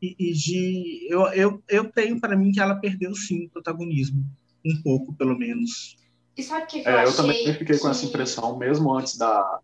e, 0.00 0.16
e 0.18 0.32
de 0.32 1.08
eu, 1.10 1.26
eu, 1.28 1.62
eu 1.68 1.84
tenho 1.90 2.20
para 2.20 2.36
mim 2.36 2.52
que 2.52 2.60
ela 2.60 2.76
perdeu 2.76 3.14
sim 3.14 3.46
o 3.46 3.50
protagonismo 3.50 4.24
um 4.64 4.82
pouco 4.82 5.14
pelo 5.14 5.38
menos 5.38 5.96
e 6.36 6.42
sabe 6.42 6.66
que, 6.66 6.82
que 6.82 6.88
é, 6.88 7.04
eu, 7.04 7.08
eu 7.08 7.16
também 7.16 7.52
fiquei 7.54 7.76
que... 7.76 7.78
com 7.78 7.88
essa 7.88 8.04
impressão 8.04 8.56
mesmo 8.56 8.94
antes 8.94 9.16
da 9.16 9.60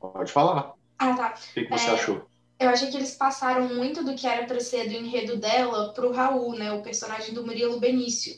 Pode 0.00 0.32
falar. 0.32 0.72
Ah, 0.98 1.14
tá. 1.14 1.34
O 1.34 1.54
que, 1.54 1.64
que 1.64 1.70
você 1.70 1.90
é, 1.90 1.94
achou? 1.94 2.28
Eu 2.58 2.68
achei 2.70 2.90
que 2.90 2.96
eles 2.96 3.14
passaram 3.14 3.74
muito 3.74 4.04
do 4.04 4.14
que 4.14 4.26
era 4.26 4.46
para 4.46 4.60
ser 4.60 4.88
do 4.88 4.94
enredo 4.94 5.36
dela 5.36 5.92
para 5.92 6.06
o 6.06 6.12
Raul, 6.12 6.56
né? 6.56 6.72
O 6.72 6.82
personagem 6.82 7.34
do 7.34 7.44
Murilo 7.44 7.80
Benício. 7.80 8.34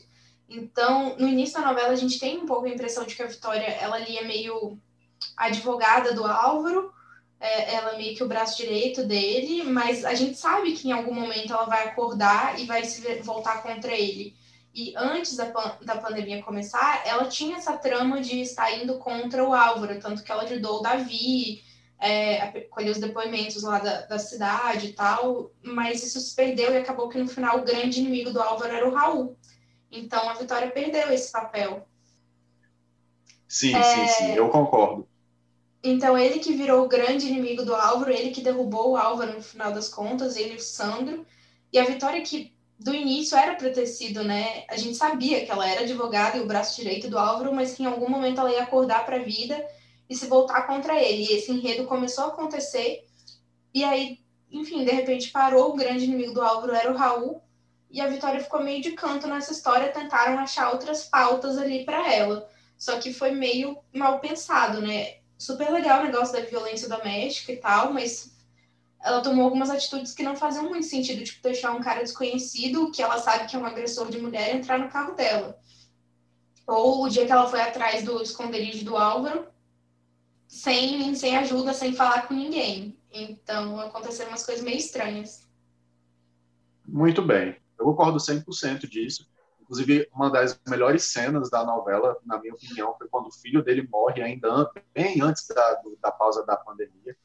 Então, 0.49 1.15
no 1.17 1.27
início 1.27 1.59
da 1.59 1.67
novela, 1.67 1.89
a 1.89 1.95
gente 1.95 2.19
tem 2.19 2.37
um 2.37 2.45
pouco 2.45 2.65
a 2.65 2.69
impressão 2.69 3.05
de 3.05 3.15
que 3.15 3.23
a 3.23 3.27
Vitória, 3.27 3.65
ela 3.65 3.95
ali 3.95 4.17
é 4.17 4.27
meio 4.27 4.77
advogada 5.37 6.13
do 6.13 6.25
Álvaro, 6.25 6.91
é, 7.41 7.73
ela 7.73 7.93
é 7.93 7.97
meio 7.97 8.15
que 8.15 8.23
o 8.23 8.27
braço 8.27 8.55
direito 8.55 9.03
dele, 9.03 9.63
mas 9.63 10.05
a 10.05 10.13
gente 10.13 10.37
sabe 10.37 10.73
que 10.73 10.89
em 10.89 10.91
algum 10.91 11.13
momento 11.13 11.51
ela 11.51 11.65
vai 11.65 11.87
acordar 11.87 12.59
e 12.59 12.65
vai 12.65 12.85
se 12.85 13.01
voltar 13.23 13.63
contra 13.63 13.91
ele. 13.91 14.35
E 14.73 14.93
antes 14.95 15.35
da, 15.35 15.45
da 15.81 15.97
pandemia 15.97 16.43
começar, 16.43 17.01
ela 17.05 17.25
tinha 17.25 17.57
essa 17.57 17.75
trama 17.75 18.21
de 18.21 18.39
estar 18.41 18.71
indo 18.71 18.99
contra 18.99 19.43
o 19.43 19.55
Álvaro, 19.55 19.99
tanto 19.99 20.23
que 20.23 20.31
ela 20.31 20.43
ajudou 20.43 20.79
o 20.79 20.81
Davi, 20.81 21.63
é, 21.99 22.41
a 22.41 22.69
colher 22.69 22.91
os 22.91 22.99
depoimentos 22.99 23.63
lá 23.63 23.79
da, 23.79 24.01
da 24.01 24.19
cidade 24.19 24.87
e 24.87 24.93
tal, 24.93 25.51
mas 25.63 26.03
isso 26.03 26.19
se 26.19 26.35
perdeu 26.35 26.71
e 26.73 26.77
acabou 26.77 27.09
que 27.09 27.17
no 27.17 27.27
final 27.27 27.57
o 27.57 27.65
grande 27.65 27.99
inimigo 27.99 28.31
do 28.31 28.41
Álvaro 28.41 28.73
era 28.73 28.87
o 28.87 28.93
Raul. 28.93 29.35
Então 29.91 30.29
a 30.29 30.35
Vitória 30.35 30.69
perdeu 30.69 31.11
esse 31.11 31.31
papel. 31.31 31.87
Sim, 33.47 33.75
é... 33.75 33.83
sim, 33.83 34.07
sim, 34.07 34.31
eu 34.33 34.47
concordo. 34.49 35.10
Então 35.83 36.17
ele 36.17 36.39
que 36.39 36.53
virou 36.53 36.85
o 36.85 36.87
grande 36.87 37.27
inimigo 37.27 37.63
do 37.63 37.73
Álvaro, 37.73 38.11
ele 38.11 38.31
que 38.31 38.41
derrubou 38.41 38.91
o 38.91 38.97
Álvaro 38.97 39.33
no 39.33 39.41
final 39.41 39.71
das 39.71 39.89
contas, 39.89 40.35
ele 40.35 40.53
e 40.53 40.57
o 40.57 40.61
Sandro. 40.61 41.25
E 41.73 41.79
a 41.79 41.85
Vitória 41.85 42.21
que 42.21 42.53
do 42.77 42.93
início 42.93 43.37
era 43.37 43.55
para 43.55 43.69
ter 43.69 43.85
sido, 43.85 44.23
né? 44.23 44.63
A 44.67 44.75
gente 44.75 44.95
sabia 44.95 45.45
que 45.45 45.51
ela 45.51 45.69
era 45.69 45.81
advogada 45.81 46.37
e 46.37 46.41
o 46.41 46.47
braço 46.47 46.75
direito 46.75 47.09
do 47.09 47.17
Álvaro, 47.17 47.53
mas 47.53 47.75
que 47.75 47.83
em 47.83 47.85
algum 47.85 48.09
momento 48.09 48.41
ela 48.41 48.51
ia 48.51 48.63
acordar 48.63 49.05
para 49.05 49.17
a 49.17 49.23
vida 49.23 49.63
e 50.09 50.15
se 50.15 50.27
voltar 50.27 50.63
contra 50.63 50.99
ele. 50.99 51.23
E 51.23 51.35
esse 51.35 51.51
enredo 51.51 51.85
começou 51.85 52.25
a 52.25 52.27
acontecer. 52.27 53.05
E 53.73 53.83
aí, 53.83 54.19
enfim, 54.51 54.83
de 54.83 54.91
repente 54.91 55.29
parou. 55.31 55.71
O 55.71 55.75
grande 55.75 56.05
inimigo 56.05 56.33
do 56.33 56.41
Álvaro 56.41 56.73
era 56.73 56.91
o 56.91 56.97
Raul. 56.97 57.41
E 57.89 58.01
a 58.01 58.07
Vitória 58.07 58.41
ficou 58.41 58.63
meio 58.63 58.81
de 58.81 58.91
canto 58.91 59.27
nessa 59.27 59.53
história. 59.53 59.91
Tentaram 59.91 60.39
achar 60.39 60.71
outras 60.71 61.03
pautas 61.03 61.57
ali 61.57 61.85
para 61.85 62.11
ela. 62.11 62.49
Só 62.77 62.99
que 62.99 63.13
foi 63.13 63.31
meio 63.31 63.77
mal 63.93 64.19
pensado, 64.19 64.81
né? 64.81 65.20
Super 65.41 65.71
legal 65.71 66.01
o 66.01 66.03
negócio 66.03 66.35
da 66.35 66.47
violência 66.47 66.87
doméstica 66.87 67.51
e 67.51 67.57
tal, 67.57 67.91
mas 67.91 68.31
ela 69.03 69.23
tomou 69.23 69.43
algumas 69.45 69.71
atitudes 69.71 70.13
que 70.13 70.21
não 70.21 70.35
faziam 70.35 70.69
muito 70.69 70.85
sentido, 70.85 71.23
tipo 71.23 71.41
deixar 71.41 71.71
um 71.71 71.81
cara 71.81 72.03
desconhecido, 72.03 72.91
que 72.91 73.01
ela 73.01 73.17
sabe 73.17 73.49
que 73.49 73.55
é 73.55 73.59
um 73.59 73.65
agressor 73.65 74.11
de 74.11 74.19
mulher, 74.19 74.55
entrar 74.55 74.77
no 74.77 74.91
carro 74.91 75.15
dela. 75.15 75.59
Ou 76.67 77.03
o 77.03 77.09
dia 77.09 77.25
que 77.25 77.31
ela 77.31 77.47
foi 77.47 77.59
atrás 77.59 78.03
do 78.03 78.21
esconderijo 78.21 78.85
do 78.85 78.95
Álvaro, 78.95 79.47
sem, 80.47 81.15
sem 81.15 81.35
ajuda, 81.35 81.73
sem 81.73 81.91
falar 81.91 82.27
com 82.27 82.35
ninguém. 82.35 82.95
Então, 83.11 83.79
aconteceram 83.79 84.29
umas 84.29 84.45
coisas 84.45 84.63
meio 84.63 84.77
estranhas. 84.77 85.49
Muito 86.87 87.23
bem. 87.23 87.55
Eu 87.79 87.85
concordo 87.85 88.19
100% 88.19 88.87
disso. 88.87 89.27
Inclusive, 89.71 90.09
uma 90.13 90.29
das 90.29 90.59
melhores 90.67 91.05
cenas 91.05 91.49
da 91.49 91.63
novela, 91.63 92.17
na 92.25 92.37
minha 92.41 92.53
opinião, 92.53 92.93
foi 92.97 93.07
quando 93.07 93.27
o 93.27 93.31
filho 93.31 93.63
dele 93.63 93.87
morre, 93.89 94.21
ainda 94.21 94.69
bem 94.93 95.21
antes 95.21 95.47
da, 95.47 95.81
da 96.01 96.11
pausa 96.11 96.45
da 96.45 96.57
pandemia. 96.57 97.15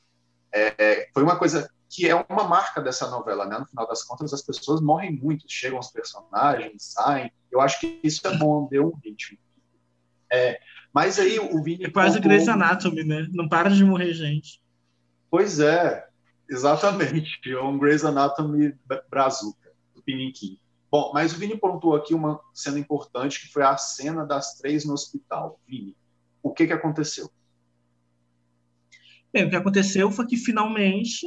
É, 0.53 1.09
foi 1.13 1.25
uma 1.25 1.37
coisa 1.37 1.69
que 1.89 2.09
é 2.09 2.15
uma 2.15 2.45
marca 2.45 2.81
dessa 2.81 3.11
novela, 3.11 3.47
né? 3.47 3.59
No 3.59 3.67
final 3.67 3.85
das 3.89 4.05
contas, 4.05 4.33
as 4.33 4.43
pessoas 4.43 4.81
morrem 4.81 5.11
muito, 5.11 5.45
chegam 5.49 5.81
os 5.81 5.91
personagens, 5.91 6.93
saem. 6.95 7.33
Eu 7.51 7.61
acho 7.61 7.81
que 7.81 7.99
isso 8.05 8.25
é 8.29 8.37
bom, 8.37 8.69
deu 8.69 8.87
um 8.87 8.97
ritmo. 9.05 9.39
É, 10.33 10.61
mas 10.95 11.19
aí 11.19 11.41
o 11.41 11.61
Vini. 11.65 11.87
É 11.87 11.91
quase 11.91 12.19
contou... 12.19 12.31
Grey's 12.31 12.47
Anatomy, 12.47 13.03
né? 13.03 13.27
Não 13.33 13.49
para 13.49 13.71
de 13.71 13.85
morrer 13.85 14.15
gente. 14.15 14.63
Pois 15.29 15.59
é, 15.59 16.07
exatamente. 16.49 17.41
É 17.45 17.61
um 17.61 17.77
Grey's 17.77 18.05
Anatomy 18.05 18.73
brazuca, 19.11 19.73
do 19.97 20.01
Piniquim. 20.01 20.61
Bom, 20.91 21.11
mas 21.13 21.33
o 21.33 21.39
Vini 21.39 21.59
pontuou 21.59 21.97
aqui 21.97 22.15
uma 22.15 22.41
cena 22.55 22.79
importante, 22.79 23.41
que 23.41 23.53
foi 23.53 23.63
a 23.63 23.77
cena 23.77 24.25
das 24.25 24.55
três 24.55 24.85
no 24.85 24.95
hospital. 24.95 25.61
Vini, 25.67 25.97
o 26.43 26.53
que, 26.53 26.67
que 26.67 26.73
aconteceu? 26.73 27.31
Bem, 29.33 29.45
o 29.45 29.51
que 29.51 29.57
aconteceu 29.57 30.11
foi 30.11 30.27
que 30.27 30.37
finalmente 30.37 31.27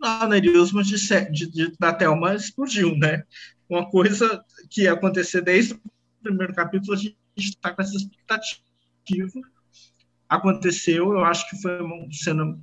a 0.00 0.24
aneurisma 0.24 0.82
de, 0.82 0.96
de, 1.30 1.50
de, 1.50 1.76
da 1.78 1.92
Thelma 1.92 2.34
explodiu, 2.34 2.96
né? 2.96 3.24
Uma 3.68 3.90
coisa 3.90 4.44
que 4.70 4.82
ia 4.82 4.92
acontecer 4.92 5.40
desde 5.40 5.74
o 5.74 5.80
primeiro 6.22 6.54
capítulo, 6.54 6.92
a 6.92 6.96
gente 6.96 7.16
está 7.36 7.72
com 7.74 7.82
essa 7.82 7.96
expectativa. 7.96 8.62
Aconteceu, 10.28 11.12
eu 11.12 11.24
acho 11.24 11.48
que 11.50 11.60
foi 11.60 11.80
uma 11.80 12.06
cena 12.12 12.58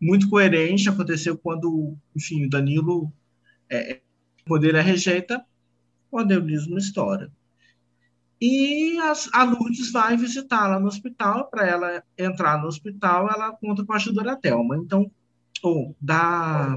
muito 0.00 0.28
coerente, 0.28 0.88
aconteceu 0.88 1.36
quando, 1.36 1.96
enfim, 2.16 2.46
o 2.46 2.50
Danilo, 2.50 3.12
é, 3.70 4.00
o 4.40 4.44
poder 4.44 4.76
a 4.76 4.82
rejeita, 4.82 5.44
o 6.12 6.18
aneurisma 6.18 6.78
estoura. 6.78 7.32
E 8.40 8.98
as, 8.98 9.30
a 9.32 9.44
Lourdes 9.44 9.90
vai 9.90 10.16
visitá-la 10.16 10.78
no 10.78 10.88
hospital. 10.88 11.48
Para 11.48 11.66
ela 11.66 12.02
entrar 12.18 12.60
no 12.60 12.66
hospital, 12.66 13.30
ela 13.30 13.52
conta 13.52 13.84
com 13.84 13.92
a 13.92 13.96
ajuda 13.96 14.22
da 14.22 14.36
Thelma, 14.36 14.76
então, 14.76 15.10
ou 15.62 15.96
da 16.00 16.76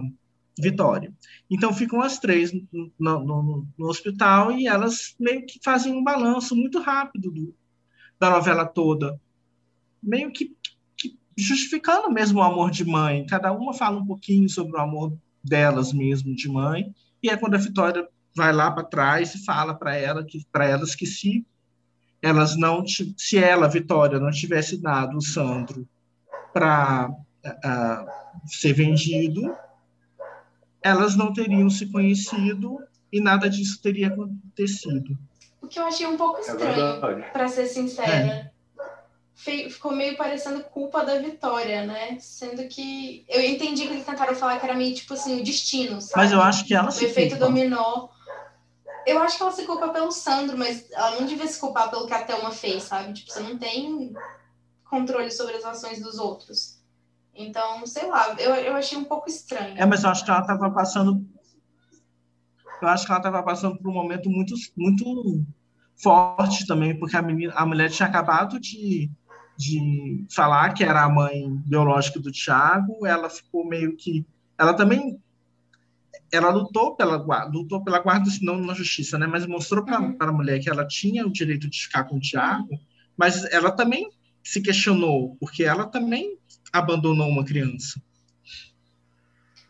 Vitória. 0.57 1.13
Então, 1.49 1.73
ficam 1.73 2.01
as 2.01 2.17
três 2.17 2.53
no, 2.53 2.91
no, 2.99 3.67
no, 3.77 3.87
hospital 3.87 4.51
e 4.51 4.67
elas 4.67 5.15
meio 5.19 5.45
que 5.45 5.59
fazem 5.61 5.91
um 5.91 6.03
balanço 6.03 6.55
muito 6.55 6.79
rápido 6.79 7.29
do, 7.29 7.53
da 8.17 8.29
novela 8.29 8.65
toda, 8.65 9.19
meio 10.01 10.31
que, 10.31 10.55
que 10.95 11.17
justificando 11.35 12.09
mesmo 12.09 12.39
o 12.39 12.43
amor 12.43 12.71
de 12.71 12.85
mãe. 12.85 13.25
Cada 13.25 13.51
uma 13.51 13.73
fala 13.73 13.99
um 13.99 14.05
pouquinho 14.05 14.47
sobre 14.47 14.77
o 14.77 14.81
amor 14.81 15.17
delas 15.43 15.91
mesmo 15.91 16.33
de 16.35 16.47
mãe. 16.47 16.93
E 17.21 17.29
é 17.29 17.35
quando 17.35 17.55
a 17.55 17.59
Vitória 17.59 18.07
vai 18.35 18.51
lá 18.51 18.69
para 18.69 18.83
trás 18.83 19.33
e 19.33 19.45
fala 19.45 19.73
para 19.73 19.95
ela 19.95 20.23
que 20.23 20.45
para 20.51 20.65
elas 20.65 20.93
que 20.93 21.05
se 21.05 21.45
elas 22.21 22.57
não 22.57 22.83
se 22.85 23.37
ela 23.37 23.69
Vitória 23.69 24.19
não 24.19 24.31
tivesse 24.31 24.77
dado 24.77 25.17
o 25.17 25.21
Sandro 25.21 25.87
para 26.53 27.09
uh, 27.09 28.47
ser 28.47 28.73
vendido, 28.73 29.55
elas 30.81 31.15
não 31.15 31.33
teriam 31.33 31.69
se 31.69 31.91
conhecido 31.91 32.79
e 33.11 33.21
nada 33.21 33.49
disso 33.49 33.81
teria 33.81 34.07
acontecido. 34.07 35.17
O 35.61 35.67
que 35.67 35.79
eu 35.79 35.85
achei 35.85 36.05
um 36.05 36.17
pouco 36.17 36.37
é 36.37 36.41
estranho, 36.41 37.19
é 37.19 37.29
para 37.29 37.47
ser 37.47 37.65
sincera. 37.67 38.11
É. 38.11 38.51
Ficou 39.69 39.91
meio 39.91 40.15
parecendo 40.15 40.63
culpa 40.63 41.03
da 41.03 41.19
Vitória, 41.19 41.85
né? 41.85 42.17
Sendo 42.19 42.67
que 42.69 43.25
eu 43.27 43.41
entendi 43.43 43.85
que 43.85 43.93
eles 43.93 44.05
tentaram 44.05 44.33
falar 44.33 44.57
que 44.59 44.65
era 44.65 44.75
meio 44.75 44.95
tipo 44.95 45.13
assim, 45.13 45.41
o 45.41 45.43
destino, 45.43 45.99
sabe? 45.99 46.13
Mas 46.15 46.31
eu 46.31 46.41
acho 46.41 46.65
que 46.65 46.73
ela 46.73 46.87
o 46.87 46.91
se 46.91 47.03
O 47.03 47.07
efeito 47.07 47.31
culpa. 47.31 47.45
dominó 47.45 48.07
eu 49.05 49.19
acho 49.19 49.37
que 49.37 49.43
ela 49.43 49.51
se 49.51 49.65
culpa 49.65 49.89
pelo 49.89 50.11
Sandro, 50.11 50.57
mas 50.57 50.89
ela 50.91 51.19
não 51.19 51.27
devia 51.27 51.47
se 51.47 51.59
culpar 51.59 51.89
pelo 51.89 52.07
que 52.07 52.13
a 52.13 52.23
Thelma 52.23 52.51
fez, 52.51 52.83
sabe? 52.83 53.13
Tipo, 53.13 53.31
você 53.31 53.39
não 53.39 53.57
tem 53.57 54.13
controle 54.89 55.31
sobre 55.31 55.55
as 55.55 55.65
ações 55.65 56.01
dos 56.01 56.17
outros. 56.17 56.79
Então, 57.33 57.85
sei 57.85 58.07
lá, 58.07 58.33
eu, 58.39 58.55
eu 58.55 58.75
achei 58.75 58.97
um 58.97 59.03
pouco 59.03 59.29
estranho. 59.29 59.77
É, 59.77 59.85
mas 59.85 60.03
eu 60.03 60.09
acho 60.09 60.23
que 60.23 60.31
ela 60.31 60.39
estava 60.39 60.71
passando. 60.71 61.25
Eu 62.81 62.87
acho 62.87 63.05
que 63.05 63.11
ela 63.11 63.19
estava 63.19 63.43
passando 63.43 63.77
por 63.77 63.89
um 63.89 63.93
momento 63.93 64.29
muito, 64.29 64.53
muito 64.75 65.45
forte 66.01 66.65
também, 66.65 66.97
porque 66.97 67.15
a, 67.15 67.21
menina, 67.21 67.53
a 67.55 67.65
mulher 67.65 67.89
tinha 67.89 68.07
acabado 68.07 68.59
de, 68.59 69.09
de 69.57 70.25
falar 70.33 70.73
que 70.73 70.83
era 70.83 71.03
a 71.03 71.09
mãe 71.09 71.49
biológica 71.65 72.19
do 72.19 72.31
Tiago, 72.31 73.05
ela 73.05 73.29
ficou 73.29 73.67
meio 73.67 73.95
que. 73.95 74.25
Ela 74.57 74.73
também 74.73 75.19
ela 76.35 76.49
lutou 76.49 76.95
pela 76.95 77.17
guarda, 77.17 77.57
lutou 77.57 77.83
pela 77.83 77.99
guarda, 77.99 78.29
não 78.41 78.59
na 78.59 78.73
justiça, 78.73 79.17
né? 79.17 79.27
Mas 79.27 79.45
mostrou 79.45 79.83
para 79.83 79.99
uhum. 79.99 80.17
a 80.19 80.31
mulher 80.31 80.59
que 80.59 80.69
ela 80.69 80.85
tinha 80.87 81.25
o 81.25 81.31
direito 81.31 81.69
de 81.69 81.83
ficar 81.83 82.03
com 82.03 82.17
o 82.17 82.19
Tiago, 82.19 82.79
mas 83.17 83.45
ela 83.51 83.71
também 83.71 84.09
se 84.43 84.61
questionou, 84.61 85.35
porque 85.39 85.63
ela 85.63 85.85
também 85.85 86.37
abandonou 86.71 87.27
uma 87.27 87.43
criança. 87.43 88.01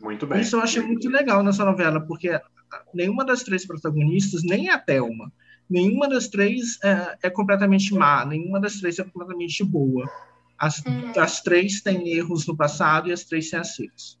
Muito 0.00 0.26
bem. 0.26 0.40
Isso 0.40 0.56
eu 0.56 0.60
achei 0.60 0.82
muito 0.82 1.08
legal 1.08 1.42
nessa 1.42 1.64
novela, 1.64 2.00
porque 2.00 2.38
nenhuma 2.92 3.24
das 3.24 3.42
três 3.42 3.66
protagonistas, 3.66 4.42
nem 4.42 4.68
a 4.68 4.78
Thelma, 4.78 5.32
nenhuma 5.68 6.08
das 6.08 6.28
três 6.28 6.78
é, 6.82 7.18
é 7.22 7.30
completamente 7.30 7.94
má, 7.94 8.24
nenhuma 8.24 8.60
das 8.60 8.76
três 8.76 8.98
é 8.98 9.04
completamente 9.04 9.64
boa. 9.64 10.08
As, 10.58 10.78
uhum. 10.80 11.12
as 11.16 11.40
três 11.40 11.80
têm 11.80 12.08
erros 12.08 12.46
no 12.46 12.56
passado 12.56 13.08
e 13.08 13.12
as 13.12 13.24
três 13.24 13.50
têm 13.50 13.60
acertos. 13.60 14.18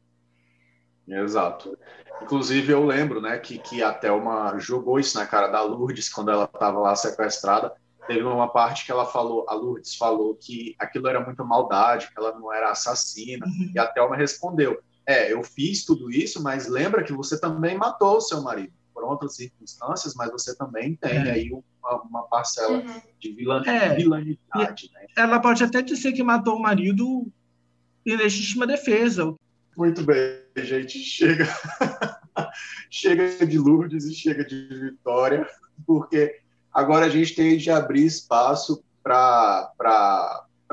Exato. 1.08 1.76
Inclusive, 2.22 2.72
eu 2.72 2.84
lembro 2.84 3.20
né, 3.20 3.38
que, 3.38 3.58
que 3.58 3.82
a 3.82 3.92
Thelma 3.92 4.58
jogou 4.58 4.98
isso 4.98 5.18
na 5.18 5.26
cara 5.26 5.48
da 5.48 5.62
Lourdes 5.62 6.08
quando 6.08 6.30
ela 6.30 6.44
estava 6.44 6.78
lá 6.78 6.96
sequestrada. 6.96 7.72
Teve 8.06 8.22
uma 8.22 8.48
parte 8.48 8.86
que 8.86 8.92
ela 8.92 9.04
falou, 9.04 9.44
a 9.48 9.54
Lourdes 9.54 9.96
falou 9.96 10.34
que 10.34 10.74
aquilo 10.78 11.08
era 11.08 11.20
muita 11.20 11.44
maldade, 11.44 12.08
que 12.08 12.18
ela 12.18 12.32
não 12.38 12.52
era 12.52 12.70
assassina. 12.70 13.46
Uhum. 13.46 13.72
E 13.74 13.78
a 13.78 13.86
Thelma 13.86 14.16
respondeu: 14.16 14.78
É, 15.06 15.32
eu 15.32 15.42
fiz 15.42 15.84
tudo 15.84 16.10
isso, 16.10 16.42
mas 16.42 16.68
lembra 16.68 17.02
que 17.02 17.12
você 17.12 17.38
também 17.38 17.76
matou 17.76 18.16
o 18.16 18.20
seu 18.20 18.40
marido 18.40 18.72
por 18.94 19.04
outras 19.04 19.36
circunstâncias, 19.36 20.14
mas 20.14 20.30
você 20.30 20.56
também 20.56 20.96
tem 20.96 21.18
é. 21.18 21.30
aí 21.30 21.50
uma, 21.52 22.02
uma 22.02 22.22
parcela 22.22 22.78
uhum. 22.78 23.00
de 23.20 23.30
é. 23.66 23.94
vilanidade. 23.94 24.90
Né? 24.94 25.06
Ela 25.16 25.38
pode 25.38 25.62
até 25.62 25.82
dizer 25.82 26.12
que 26.12 26.22
matou 26.22 26.56
o 26.56 26.62
marido 26.62 27.30
em 28.06 28.16
legítima 28.16 28.66
defesa, 28.66 29.34
muito 29.76 30.02
bem, 30.04 30.42
gente. 30.56 30.98
Chega, 30.98 31.46
chega 32.90 33.46
de 33.46 33.58
Lourdes 33.58 34.04
e 34.04 34.14
chega 34.14 34.44
de 34.44 34.68
Vitória, 34.68 35.46
porque 35.86 36.40
Agora 36.76 37.06
a 37.06 37.08
gente 37.08 37.34
tem 37.34 37.56
de 37.56 37.70
abrir 37.70 38.04
espaço 38.04 38.84
para 39.02 39.72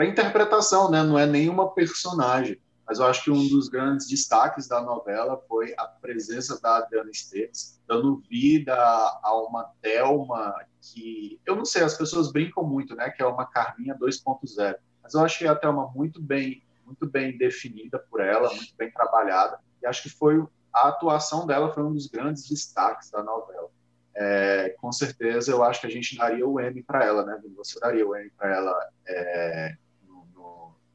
interpretação, 0.01 0.91
né? 0.91 1.01
Não 1.01 1.17
é 1.17 1.25
nenhuma 1.25 1.73
personagem. 1.73 2.59
Mas 2.85 2.99
eu 2.99 3.05
acho 3.05 3.23
que 3.23 3.31
um 3.31 3.47
dos 3.47 3.69
grandes 3.69 4.09
destaques 4.09 4.67
da 4.67 4.81
novela 4.81 5.41
foi 5.47 5.73
a 5.77 5.85
presença 5.85 6.59
da 6.59 6.79
Adriana 6.79 7.09
Esteves, 7.09 7.79
dando 7.87 8.21
vida 8.29 8.75
a 8.75 9.45
uma 9.47 9.71
Thelma 9.81 10.53
que, 10.81 11.39
eu 11.45 11.55
não 11.55 11.63
sei, 11.63 11.83
as 11.83 11.97
pessoas 11.97 12.33
brincam 12.33 12.65
muito, 12.65 12.93
né? 12.97 13.09
Que 13.09 13.23
é 13.23 13.25
uma 13.25 13.45
Carminha 13.45 13.97
2.0. 13.97 14.75
Mas 15.01 15.13
eu 15.13 15.21
achei 15.21 15.47
a 15.47 15.55
Thelma 15.55 15.89
muito 15.95 16.21
bem, 16.21 16.62
muito 16.85 17.07
bem 17.07 17.37
definida 17.37 17.99
por 17.99 18.19
ela, 18.21 18.53
muito 18.53 18.75
bem 18.77 18.91
trabalhada. 18.91 19.59
E 19.81 19.87
acho 19.87 20.03
que 20.03 20.09
foi 20.09 20.43
a 20.73 20.87
atuação 20.89 21.45
dela 21.45 21.71
foi 21.73 21.83
um 21.83 21.93
dos 21.93 22.07
grandes 22.07 22.47
destaques 22.49 23.11
da 23.11 23.21
novela. 23.21 23.69
É, 24.15 24.75
com 24.79 24.91
certeza, 24.91 25.51
eu 25.51 25.63
acho 25.63 25.81
que 25.81 25.87
a 25.87 25.89
gente 25.89 26.15
daria 26.15 26.47
o 26.47 26.59
M 26.59 26.83
para 26.83 27.03
ela, 27.03 27.25
né? 27.25 27.39
Você 27.57 27.79
daria 27.79 28.07
o 28.07 28.15
M 28.15 28.29
para 28.37 28.55
ela 28.55 28.89
é, 29.07 29.75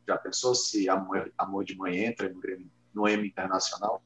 já 0.09 0.17
pensou 0.17 0.55
se 0.55 0.89
Amor, 0.89 1.31
Amor 1.37 1.65
de 1.65 1.77
Mãe 1.77 2.05
entra 2.05 2.29
no, 2.29 2.41
no 2.95 3.09
M 3.09 3.29
Internacional? 3.29 4.03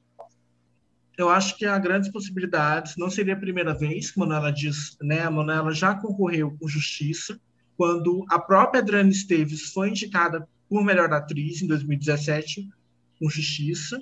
Eu 1.17 1.29
acho 1.29 1.57
que 1.57 1.65
há 1.65 1.79
grandes 1.79 2.11
possibilidades. 2.11 2.97
Não 2.97 3.09
seria 3.09 3.35
a 3.35 3.39
primeira 3.39 3.75
vez, 3.75 4.13
ela 4.17 4.51
diz, 4.51 4.97
né? 5.01 5.21
A 5.21 5.31
Manuela 5.31 5.73
já 5.73 5.95
concorreu 5.95 6.57
com 6.59 6.67
Justiça, 6.67 7.39
quando 7.77 8.25
a 8.29 8.39
própria 8.39 8.81
Adriana 8.81 9.11
Esteves 9.11 9.73
foi 9.73 9.91
indicada 9.91 10.49
por 10.73 10.83
melhor 10.83 11.13
atriz 11.13 11.61
em 11.61 11.67
2017 11.67 12.67
com 13.19 13.29
Justiça. 13.29 14.01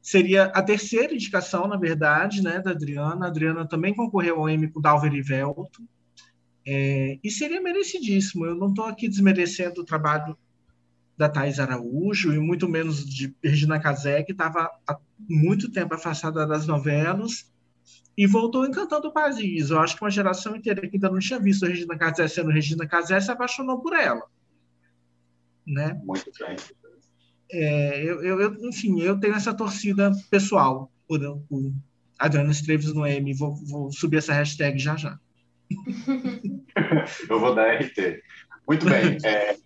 Seria 0.00 0.44
a 0.44 0.62
terceira 0.62 1.12
indicação, 1.12 1.66
na 1.66 1.76
verdade, 1.76 2.40
né, 2.40 2.60
da 2.60 2.70
Adriana. 2.70 3.26
A 3.26 3.28
Adriana 3.28 3.66
também 3.66 3.92
concorreu 3.92 4.38
ao 4.38 4.48
Emmy 4.48 4.70
com 4.70 4.80
Dalver 4.80 5.12
e 5.12 5.20
Velto. 5.20 5.82
É, 6.64 7.18
e 7.22 7.30
seria 7.32 7.60
merecidíssimo. 7.60 8.46
Eu 8.46 8.54
não 8.54 8.68
estou 8.68 8.84
aqui 8.84 9.08
desmerecendo 9.08 9.80
o 9.80 9.84
trabalho 9.84 10.38
da 11.18 11.28
Thais 11.28 11.58
Araújo 11.58 12.32
e 12.32 12.38
muito 12.38 12.68
menos 12.68 13.04
de 13.04 13.34
Regina 13.42 13.80
Casé, 13.80 14.22
que 14.22 14.30
estava 14.30 14.70
há 14.86 14.96
muito 15.18 15.68
tempo 15.72 15.94
afastada 15.94 16.46
das 16.46 16.64
novelas 16.64 17.52
e 18.16 18.24
voltou 18.24 18.64
encantando 18.64 19.08
o 19.08 19.12
país. 19.12 19.70
Eu 19.70 19.80
acho 19.80 19.96
que 19.96 20.04
uma 20.04 20.10
geração 20.10 20.54
inteira 20.54 20.80
que 20.82 20.94
ainda 20.94 21.10
não 21.10 21.18
tinha 21.18 21.40
visto 21.40 21.66
Regina 21.66 21.98
Casé 21.98 22.28
sendo 22.28 22.52
Regina 22.52 22.86
Casé 22.86 23.20
se 23.20 23.32
apaixonou 23.32 23.80
por 23.80 23.94
ela. 23.94 24.22
Né? 25.66 26.00
Muito 26.04 26.30
bem. 26.38 26.56
É, 27.50 28.02
eu, 28.02 28.22
eu, 28.22 28.54
enfim, 28.68 29.00
eu 29.00 29.18
tenho 29.18 29.34
essa 29.34 29.54
torcida 29.54 30.10
pessoal 30.30 30.90
por, 31.06 31.20
por 31.48 31.72
Adriana 32.18 32.50
Esteves 32.50 32.92
no 32.92 33.06
M. 33.06 33.34
Vou, 33.34 33.54
vou 33.66 33.92
subir 33.92 34.18
essa 34.18 34.32
hashtag 34.32 34.78
já 34.78 34.96
já. 34.96 35.18
eu 37.28 37.40
vou 37.40 37.54
dar 37.54 37.74
RT. 37.74 38.22
Muito 38.66 38.86
bem. 38.86 39.18
É, 39.24 39.56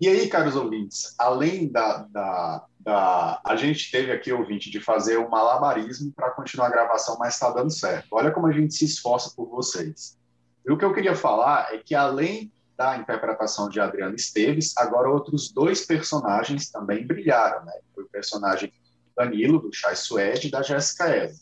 e 0.00 0.08
aí, 0.08 0.28
caros 0.28 0.56
ouvintes, 0.56 1.14
além 1.18 1.70
da, 1.70 2.06
da, 2.10 2.64
da, 2.78 3.40
A 3.44 3.54
gente 3.54 3.90
teve 3.90 4.10
aqui, 4.10 4.32
ouvinte, 4.32 4.70
de 4.70 4.80
fazer 4.80 5.18
um 5.18 5.28
malabarismo 5.28 6.10
para 6.16 6.30
continuar 6.30 6.68
a 6.68 6.70
gravação, 6.70 7.18
mas 7.18 7.34
está 7.34 7.50
dando 7.50 7.70
certo. 7.70 8.08
Olha 8.12 8.30
como 8.30 8.46
a 8.46 8.52
gente 8.52 8.72
se 8.72 8.86
esforça 8.86 9.30
por 9.36 9.50
vocês. 9.50 10.18
E 10.66 10.72
o 10.72 10.78
que 10.78 10.84
eu 10.86 10.94
queria 10.94 11.14
falar 11.14 11.74
é 11.74 11.78
que, 11.78 11.94
além 11.94 12.50
da 12.80 12.96
interpretação 12.96 13.68
de 13.68 13.78
Adriana 13.78 14.14
Esteves, 14.14 14.74
agora 14.78 15.10
outros 15.10 15.52
dois 15.52 15.84
personagens 15.84 16.70
também 16.70 17.06
brilharam. 17.06 17.62
Né? 17.66 17.72
Foi 17.94 18.04
o 18.04 18.08
personagem 18.08 18.72
Danilo, 19.14 19.58
do 19.60 19.70
Chai 19.70 19.94
Suede, 19.94 20.48
e 20.48 20.50
da 20.50 20.62
Jéssica 20.62 21.04
Eva. 21.04 21.34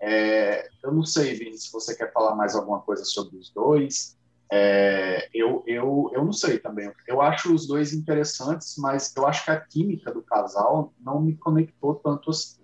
É, 0.00 0.70
eu 0.82 0.90
não 0.90 1.04
sei, 1.04 1.34
Vini, 1.34 1.58
se 1.58 1.70
você 1.70 1.94
quer 1.94 2.10
falar 2.14 2.34
mais 2.34 2.54
alguma 2.54 2.80
coisa 2.80 3.04
sobre 3.04 3.36
os 3.36 3.50
dois. 3.50 4.16
É, 4.50 5.28
eu, 5.34 5.62
eu, 5.66 6.10
eu 6.14 6.24
não 6.24 6.32
sei 6.32 6.58
também. 6.58 6.90
Eu 7.06 7.20
acho 7.20 7.54
os 7.54 7.66
dois 7.66 7.92
interessantes, 7.92 8.76
mas 8.78 9.14
eu 9.14 9.26
acho 9.26 9.44
que 9.44 9.50
a 9.50 9.60
química 9.60 10.10
do 10.10 10.22
casal 10.22 10.94
não 10.98 11.20
me 11.20 11.36
conectou 11.36 11.96
tanto 11.96 12.30
assim. 12.30 12.58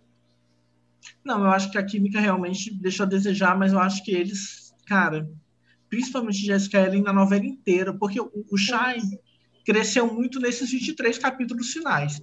Não, 1.22 1.44
eu 1.44 1.50
acho 1.50 1.70
que 1.70 1.76
a 1.76 1.85
química 1.85 2.18
realmente 2.18 2.72
deixa 2.72 3.02
a 3.02 3.07
desejar, 3.07 3.59
mas 3.59 3.74
eu 3.74 3.79
acho 3.79 4.02
que 4.02 4.12
eles, 4.12 4.74
cara, 4.87 5.29
principalmente 5.88 6.44
Jessica 6.44 6.81
Ellen 6.81 7.03
na 7.03 7.12
novela 7.12 7.44
inteira, 7.44 7.92
porque 7.92 8.20
o, 8.20 8.31
o 8.51 8.57
Shai 8.57 8.99
cresceu 9.64 10.12
muito 10.12 10.38
nesses 10.38 10.70
23 10.70 11.18
capítulos 11.18 11.72
finais. 11.72 12.22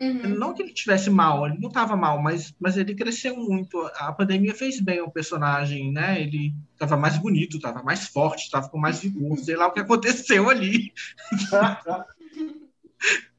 Uhum. 0.00 0.38
Não 0.38 0.54
que 0.54 0.62
ele 0.62 0.72
tivesse 0.72 1.10
mal, 1.10 1.44
ele 1.44 1.58
não 1.58 1.68
estava 1.68 1.96
mal, 1.96 2.22
mas, 2.22 2.54
mas 2.60 2.76
ele 2.76 2.94
cresceu 2.94 3.36
muito. 3.36 3.78
A 3.96 4.12
pandemia 4.12 4.54
fez 4.54 4.80
bem 4.80 5.00
ao 5.00 5.10
personagem, 5.10 5.92
né? 5.92 6.22
Ele 6.22 6.54
estava 6.72 6.96
mais 6.96 7.18
bonito, 7.18 7.56
estava 7.56 7.82
mais 7.82 8.06
forte, 8.06 8.44
estava 8.44 8.68
com 8.68 8.78
mais 8.78 9.00
vigor. 9.00 9.36
Sei 9.38 9.56
lá 9.56 9.66
o 9.66 9.72
que 9.72 9.80
aconteceu 9.80 10.48
ali. 10.48 10.92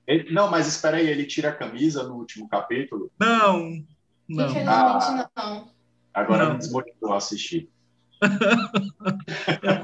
ele, 0.05 0.33
não, 0.33 0.51
mas 0.51 0.67
espera 0.67 0.97
aí, 0.97 1.07
ele 1.07 1.25
tira 1.25 1.49
a 1.49 1.55
camisa 1.55 2.03
no 2.03 2.15
último 2.15 2.49
capítulo? 2.49 3.09
Não, 3.17 3.81
não. 4.27 4.49
Infelizmente 4.49 4.67
ah, 4.67 5.29
não. 5.37 5.71
Agora 6.13 6.43
não. 6.43 6.53
me 6.53 6.57
desmotivou 6.57 7.13
a 7.13 7.17
assistir. 7.17 7.69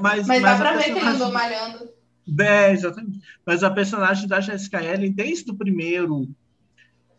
mas, 0.00 0.26
mas 0.26 0.42
dá 0.42 0.56
para 0.56 0.76
ver 0.76 0.84
que 0.84 0.90
ele 0.90 1.00
andou 1.00 1.32
malhando. 1.32 1.88
É, 2.40 2.72
exatamente. 2.72 3.20
Mas 3.44 3.62
a 3.62 3.70
personagem 3.70 4.26
da 4.26 4.40
Jessica 4.40 4.82
Ellen, 4.82 5.12
desde 5.12 5.50
o 5.50 5.56
primeiro 5.56 6.28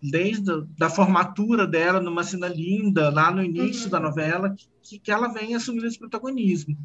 desde 0.02 0.52
a, 0.52 0.64
da 0.78 0.90
formatura 0.90 1.66
dela 1.66 2.00
numa 2.00 2.24
cena 2.24 2.48
linda 2.48 3.10
lá 3.10 3.32
no 3.32 3.44
início 3.44 3.86
uhum. 3.86 3.90
da 3.90 4.00
novela 4.00 4.56
que, 4.84 5.00
que 5.00 5.12
ela 5.12 5.28
vem 5.28 5.56
assumindo 5.56 5.88
esse 5.88 5.98
protagonismo 5.98 6.78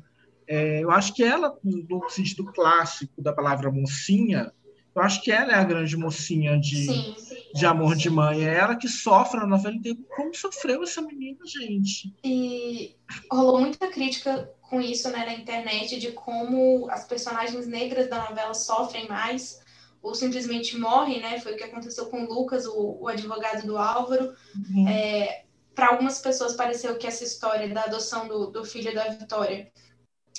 é, 0.47 0.83
eu 0.83 0.91
acho 0.91 1.15
que 1.15 1.23
ela 1.23 1.55
no 1.63 2.09
sentido 2.09 2.45
clássico 2.47 3.21
da 3.21 3.33
palavra 3.33 3.71
mocinha 3.71 4.51
eu 4.95 5.03
acho 5.03 5.23
que 5.23 5.33
ela 5.33 5.53
é 5.53 5.55
a 5.55 5.65
grande 5.65 5.97
mocinha 5.97 6.59
de, 6.59 6.87
sim, 6.87 7.15
sim, 7.19 7.37
de 7.55 7.67
amor 7.67 7.95
sim. 7.95 8.03
de 8.03 8.11
mãe 8.11 8.47
é 8.47 8.59
ela 8.59 8.77
que 8.77 8.89
sofre 8.89 9.41
na 9.41 9.47
novela 9.47 9.75
inteira 9.75 9.99
como 10.15 10.35
sofreu 10.35 10.83
essa 10.83 11.01
menina 11.01 11.39
gente 11.47 12.15
e 12.23 12.95
rolou 13.31 13.61
muita 13.61 13.89
crítica 13.89 14.51
com 14.61 14.81
isso 14.81 15.11
né, 15.11 15.25
na 15.25 15.35
internet 15.35 15.99
de 15.99 16.13
como 16.13 16.89
as 16.91 17.05
personagens 17.05 17.67
negras 17.67 18.09
da 18.09 18.29
novela 18.29 18.55
sofrem 18.55 19.09
mais 19.09 19.63
ou 20.03 20.15
simplesmente 20.15 20.77
morre, 20.77 21.21
né? 21.21 21.39
Foi 21.39 21.53
o 21.53 21.57
que 21.57 21.63
aconteceu 21.63 22.07
com 22.07 22.25
o 22.25 22.29
Lucas, 22.29 22.67
o, 22.67 22.99
o 23.01 23.09
advogado 23.09 23.65
do 23.65 23.79
Álvaro. 23.79 24.35
Uhum. 24.57 24.89
É, 24.89 25.45
Para 25.75 25.91
algumas 25.91 26.19
pessoas 26.19 26.55
pareceu 26.55 26.97
que 26.99 27.07
essa 27.07 27.23
história 27.23 27.69
da 27.69 27.85
adoção 27.85 28.27
do, 28.27 28.49
do 28.49 28.65
filho 28.65 28.93
da 28.93 29.09
Vitória 29.11 29.71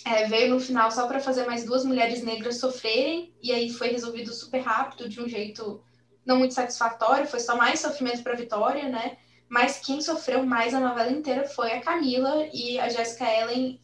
é, 0.05 0.25
veio 0.27 0.53
no 0.53 0.59
final 0.59 0.91
só 0.91 1.07
para 1.07 1.19
fazer 1.19 1.45
mais 1.45 1.65
duas 1.65 1.85
mulheres 1.85 2.23
negras 2.23 2.57
sofrerem, 2.59 3.33
e 3.41 3.51
aí 3.51 3.69
foi 3.69 3.89
resolvido 3.89 4.33
super 4.33 4.61
rápido, 4.61 5.07
de 5.07 5.21
um 5.21 5.27
jeito 5.27 5.83
não 6.25 6.37
muito 6.37 6.53
satisfatório, 6.53 7.27
foi 7.27 7.39
só 7.39 7.55
mais 7.57 7.79
sofrimento 7.79 8.23
para 8.23 8.35
Vitória, 8.35 8.89
né? 8.89 9.17
Mas 9.49 9.79
quem 9.79 10.01
sofreu 10.01 10.45
mais 10.45 10.73
a 10.73 10.79
novela 10.79 11.11
inteira 11.11 11.47
foi 11.47 11.73
a 11.73 11.81
Camila 11.81 12.47
e 12.53 12.79
a 12.79 12.89
Jessica 12.89 13.25
Ellen. 13.25 13.79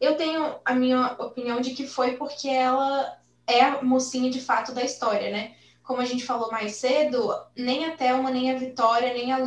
Eu 0.00 0.16
tenho 0.16 0.56
a 0.64 0.74
minha 0.74 1.12
opinião 1.18 1.60
de 1.60 1.74
que 1.74 1.86
foi 1.86 2.16
porque 2.16 2.48
ela 2.48 3.18
é 3.46 3.60
a 3.62 3.82
mocinha 3.82 4.30
de 4.30 4.40
fato 4.40 4.72
da 4.72 4.82
história, 4.82 5.30
né? 5.30 5.54
Como 5.82 6.00
a 6.00 6.04
gente 6.04 6.24
falou 6.24 6.50
mais 6.50 6.76
cedo, 6.76 7.30
nem 7.56 7.84
a 7.84 7.96
Thelma, 7.96 8.30
nem 8.30 8.52
a 8.52 8.58
Vitória, 8.58 9.12
nem 9.12 9.32
a 9.32 9.38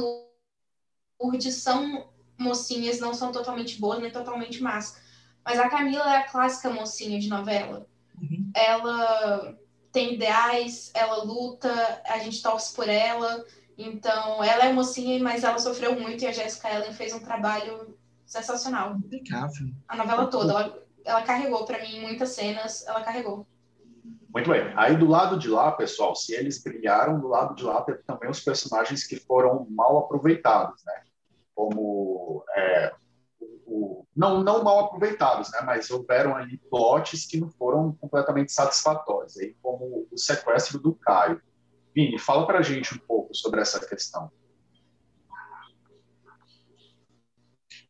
Lourdes 1.20 1.56
são 1.56 2.10
mocinhas, 2.38 3.00
não 3.00 3.14
são 3.14 3.32
totalmente 3.32 3.80
boas, 3.80 4.00
nem 4.00 4.12
totalmente 4.12 4.62
más. 4.62 4.98
Mas 5.46 5.60
a 5.60 5.70
Camila 5.70 6.14
é 6.14 6.18
a 6.18 6.28
clássica 6.28 6.72
mocinha 6.72 7.20
de 7.20 7.30
novela. 7.30 7.86
Uhum. 8.20 8.52
Ela 8.56 9.56
tem 9.92 10.16
ideais, 10.16 10.92
ela 10.94 11.24
luta, 11.24 11.72
a 12.06 12.18
gente 12.18 12.42
torce 12.42 12.76
por 12.76 12.90
ela. 12.90 13.46
Então, 13.78 14.44
ela 14.44 14.66
é 14.66 14.74
mocinha, 14.74 15.22
mas 15.22 15.44
ela 15.44 15.60
sofreu 15.60 16.00
muito 16.00 16.24
e 16.24 16.28
a 16.28 16.32
Jessica 16.32 16.74
Ellen 16.74 16.94
fez 16.94 17.14
um 17.14 17.20
trabalho 17.20 17.96
sensacional. 18.26 18.96
Impecável. 18.96 19.68
A 19.88 19.96
novela 19.96 20.28
toda. 20.28 20.52
Ela, 20.52 20.84
ela 21.06 21.22
carregou 21.22 21.66
para 21.66 21.82
mim 21.82 22.02
muitas 22.02 22.30
cenas, 22.30 22.86
ela 22.88 23.02
carregou. 23.02 23.46
Muito 24.34 24.50
bem. 24.50 24.74
Aí 24.76 24.98
do 24.98 25.08
lado 25.08 25.38
de 25.38 25.48
lá, 25.48 25.72
pessoal, 25.72 26.14
se 26.16 26.34
eles 26.34 26.62
brilharam, 26.62 27.20
do 27.20 27.28
lado 27.28 27.56
de 27.56 27.64
lá 27.64 27.82
teve 27.84 28.00
também 28.00 28.30
os 28.30 28.42
personagens 28.42 29.06
que 29.06 29.16
foram 29.16 29.66
mal 29.70 29.98
aproveitados, 30.00 30.84
né? 30.84 31.04
Como 31.54 32.44
é, 32.54 32.94
não 34.16 34.44
não 34.44 34.64
mal 34.64 34.86
aproveitados, 34.86 35.52
né? 35.52 35.62
Mas 35.66 35.90
houveram 35.90 36.36
ali 36.36 36.58
plots 36.70 37.26
que 37.26 37.40
não 37.40 37.50
foram 37.50 37.94
completamente 37.94 38.52
satisfatórios, 38.52 39.38
aí 39.38 39.56
como 39.62 40.08
o 40.12 40.18
sequestro 40.18 40.80
do 40.80 40.94
Caio. 40.96 41.42
Vini, 41.94 42.20
fala 42.20 42.46
para 42.46 42.60
a 42.60 42.62
gente 42.62 42.94
um 42.94 43.00
pouco 43.00 43.34
sobre 43.34 43.62
essa 43.62 43.80
questão. 43.86 44.32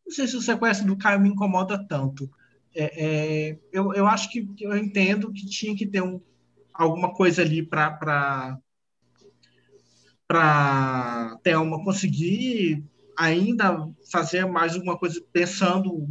Não 0.05 0.11
sei 0.11 0.27
se 0.27 0.35
o 0.35 0.41
sequestro 0.41 0.87
do 0.87 0.97
Caio 0.97 1.19
me 1.19 1.29
incomoda 1.29 1.83
tanto. 1.87 2.29
É, 2.75 3.49
é, 3.49 3.59
eu, 3.71 3.93
eu 3.93 4.05
acho 4.05 4.29
que 4.29 4.47
eu 4.59 4.75
entendo 4.77 5.31
que 5.31 5.45
tinha 5.45 5.75
que 5.75 5.87
ter 5.87 6.01
um, 6.01 6.21
alguma 6.73 7.13
coisa 7.13 7.41
ali 7.41 7.65
para 7.65 8.59
para 10.27 11.37
Thelma 11.43 11.83
conseguir 11.83 12.83
ainda 13.17 13.89
fazer 14.11 14.45
mais 14.45 14.75
alguma 14.75 14.97
coisa 14.97 15.23
pensando 15.31 16.07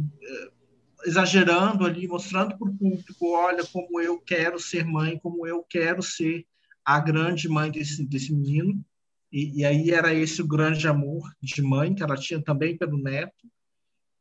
exagerando 1.05 1.85
ali, 1.85 2.07
mostrando 2.07 2.57
para 2.57 2.67
o 2.67 2.75
público, 2.75 3.31
olha 3.31 3.63
como 3.65 4.01
eu 4.01 4.19
quero 4.19 4.59
ser 4.59 4.83
mãe, 4.83 5.19
como 5.19 5.45
eu 5.45 5.63
quero 5.63 6.01
ser 6.01 6.45
a 6.83 6.99
grande 6.99 7.47
mãe 7.47 7.71
desse, 7.71 8.05
desse 8.05 8.33
menino. 8.33 8.83
E, 9.31 9.59
e 9.59 9.65
aí 9.65 9.91
era 9.91 10.13
esse 10.13 10.41
o 10.41 10.47
grande 10.47 10.87
amor 10.87 11.31
de 11.41 11.61
mãe 11.61 11.93
que 11.93 12.01
ela 12.01 12.15
tinha 12.15 12.41
também 12.41 12.77
pelo 12.77 12.97
neto. 12.97 13.47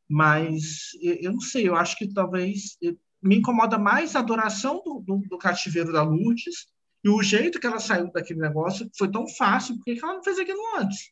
Mas 0.09 0.91
eu 1.01 1.33
não 1.33 1.41
sei, 1.41 1.69
eu 1.69 1.75
acho 1.75 1.97
que 1.97 2.13
talvez 2.13 2.77
me 3.23 3.37
incomoda 3.37 3.79
mais 3.79 4.15
a 4.15 4.19
adoração 4.19 4.83
do, 4.85 5.01
do, 5.01 5.19
do 5.29 5.39
cativeiro 5.39 5.93
da 5.93 6.03
Lourdes 6.03 6.67
e 7.03 7.09
o 7.09 7.23
jeito 7.23 7.59
que 7.59 7.67
ela 7.67 7.79
saiu 7.79 8.11
daquele 8.13 8.41
negócio 8.41 8.91
foi 8.97 9.11
tão 9.11 9.27
fácil, 9.29 9.77
porque 9.77 9.99
ela 10.03 10.15
não 10.15 10.25
fez 10.25 10.39
aquilo 10.39 10.61
antes? 10.77 11.11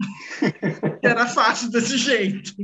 Era 1.02 1.26
fácil 1.26 1.70
desse 1.70 1.96
jeito. 1.96 2.54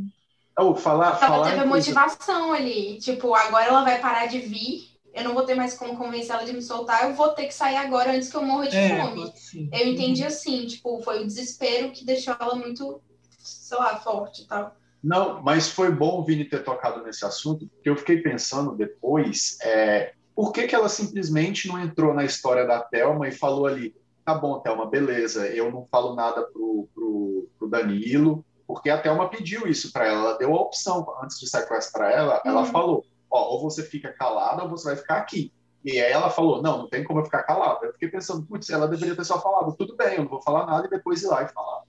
Oh, 0.59 0.75
falar, 0.75 1.09
ela 1.09 1.17
falar 1.17 1.51
teve 1.51 1.63
a 1.63 1.67
motivação 1.67 2.53
ali. 2.53 2.99
Tipo, 2.99 3.35
agora 3.35 3.67
ela 3.67 3.85
vai 3.85 4.01
parar 4.01 4.27
de 4.27 4.41
vir. 4.41 4.89
Eu 5.15 5.25
não 5.25 5.35
vou 5.35 5.45
ter 5.45 5.55
mais 5.55 5.75
como 5.75 5.97
convencer 5.97 6.35
ela 6.35 6.45
de 6.45 6.53
me 6.53 6.63
soltar. 6.63 7.05
Eu 7.05 7.15
vou 7.15 7.29
ter 7.31 7.47
que 7.47 7.55
sair 7.55 7.77
agora 7.77 8.13
antes 8.13 8.29
que 8.29 8.37
eu 8.37 8.43
morra 8.43 8.69
de 8.69 8.77
é, 8.77 9.01
fome. 9.01 9.33
Eu 9.73 9.89
entendi 9.89 10.25
assim, 10.25 10.67
tipo, 10.67 11.01
foi 11.03 11.23
o 11.23 11.27
desespero 11.27 11.93
que 11.93 12.05
deixou 12.05 12.37
ela 12.39 12.55
muito, 12.57 13.01
sei 13.39 13.79
lá, 13.79 13.97
forte 13.97 14.43
e 14.43 14.47
tal. 14.47 14.77
Não, 15.03 15.41
mas 15.43 15.69
foi 15.69 15.93
bom 15.93 16.21
o 16.21 16.25
Vini 16.25 16.45
ter 16.45 16.65
tocado 16.65 17.05
nesse 17.05 17.25
assunto, 17.25 17.69
porque 17.69 17.89
eu 17.89 17.97
fiquei 17.97 18.21
pensando 18.21 18.75
depois, 18.75 19.57
é, 19.63 20.13
por 20.35 20.53
que, 20.53 20.67
que 20.67 20.75
ela 20.75 20.89
simplesmente 20.89 21.69
não 21.69 21.81
entrou 21.81 22.13
na 22.13 22.25
história 22.25 22.67
da 22.67 22.81
Thelma 22.81 23.29
e 23.29 23.33
falou 23.33 23.67
ali, 23.67 23.95
tá 24.29 24.35
bom, 24.35 24.61
Thelma, 24.61 24.85
beleza, 24.85 25.47
eu 25.47 25.73
não 25.73 25.87
falo 25.87 26.15
nada 26.15 26.43
pro, 26.43 26.87
pro, 26.95 27.49
pro 27.59 27.71
Danilo, 27.71 28.45
porque 28.67 28.91
a 28.91 29.01
Thelma 29.01 29.31
pediu 29.31 29.67
isso 29.67 29.91
para 29.91 30.07
ela, 30.07 30.21
ela 30.21 30.39
deu 30.39 30.55
a 30.55 30.61
opção, 30.61 31.07
antes 31.23 31.41
de 31.41 31.49
sequestrar 31.49 32.13
ela, 32.13 32.35
uhum. 32.35 32.51
ela 32.51 32.65
falou, 32.67 33.07
ó, 33.31 33.55
ou 33.55 33.63
você 33.63 33.83
fica 33.83 34.13
calada 34.13 34.65
ou 34.65 34.69
você 34.69 34.89
vai 34.89 34.97
ficar 34.97 35.17
aqui. 35.17 35.51
E 35.83 35.93
aí 35.93 36.13
ela 36.13 36.29
falou, 36.29 36.61
não, 36.61 36.77
não 36.77 36.89
tem 36.91 37.03
como 37.03 37.21
eu 37.21 37.25
ficar 37.25 37.43
calada. 37.45 37.87
Eu 37.87 37.93
fiquei 37.95 38.09
pensando, 38.09 38.45
putz, 38.45 38.69
ela 38.69 38.87
deveria 38.87 39.17
ter 39.17 39.25
só 39.25 39.41
falado, 39.41 39.75
tudo 39.75 39.97
bem, 39.97 40.17
eu 40.17 40.25
não 40.25 40.29
vou 40.29 40.43
falar 40.43 40.67
nada 40.67 40.87
e 40.87 40.91
depois 40.91 41.23
ir 41.23 41.29
lá 41.29 41.45
e 41.45 41.49
falar. 41.49 41.85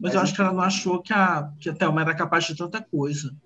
Mas, 0.00 0.14
eu 0.14 0.20
acho 0.20 0.34
que 0.34 0.40
ela 0.40 0.54
não 0.54 0.62
achou 0.62 1.02
que 1.02 1.12
a, 1.12 1.52
que 1.60 1.68
a 1.68 1.74
Thelma 1.74 2.00
era 2.00 2.16
capaz 2.16 2.44
de 2.44 2.56
tanta 2.56 2.80
coisa. 2.80 3.36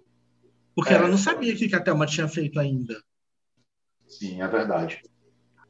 Porque 0.73 0.93
é, 0.93 0.97
ela 0.97 1.09
não 1.09 1.19
sabia 1.19 1.53
o 1.53 1.57
que 1.57 1.75
a 1.75 1.83
Thelma 1.83 2.07
tinha 2.07 2.29
feito 2.29 2.61
ainda. 2.61 3.03
Sim, 4.07 4.41
é 4.41 4.47
verdade. 4.47 5.03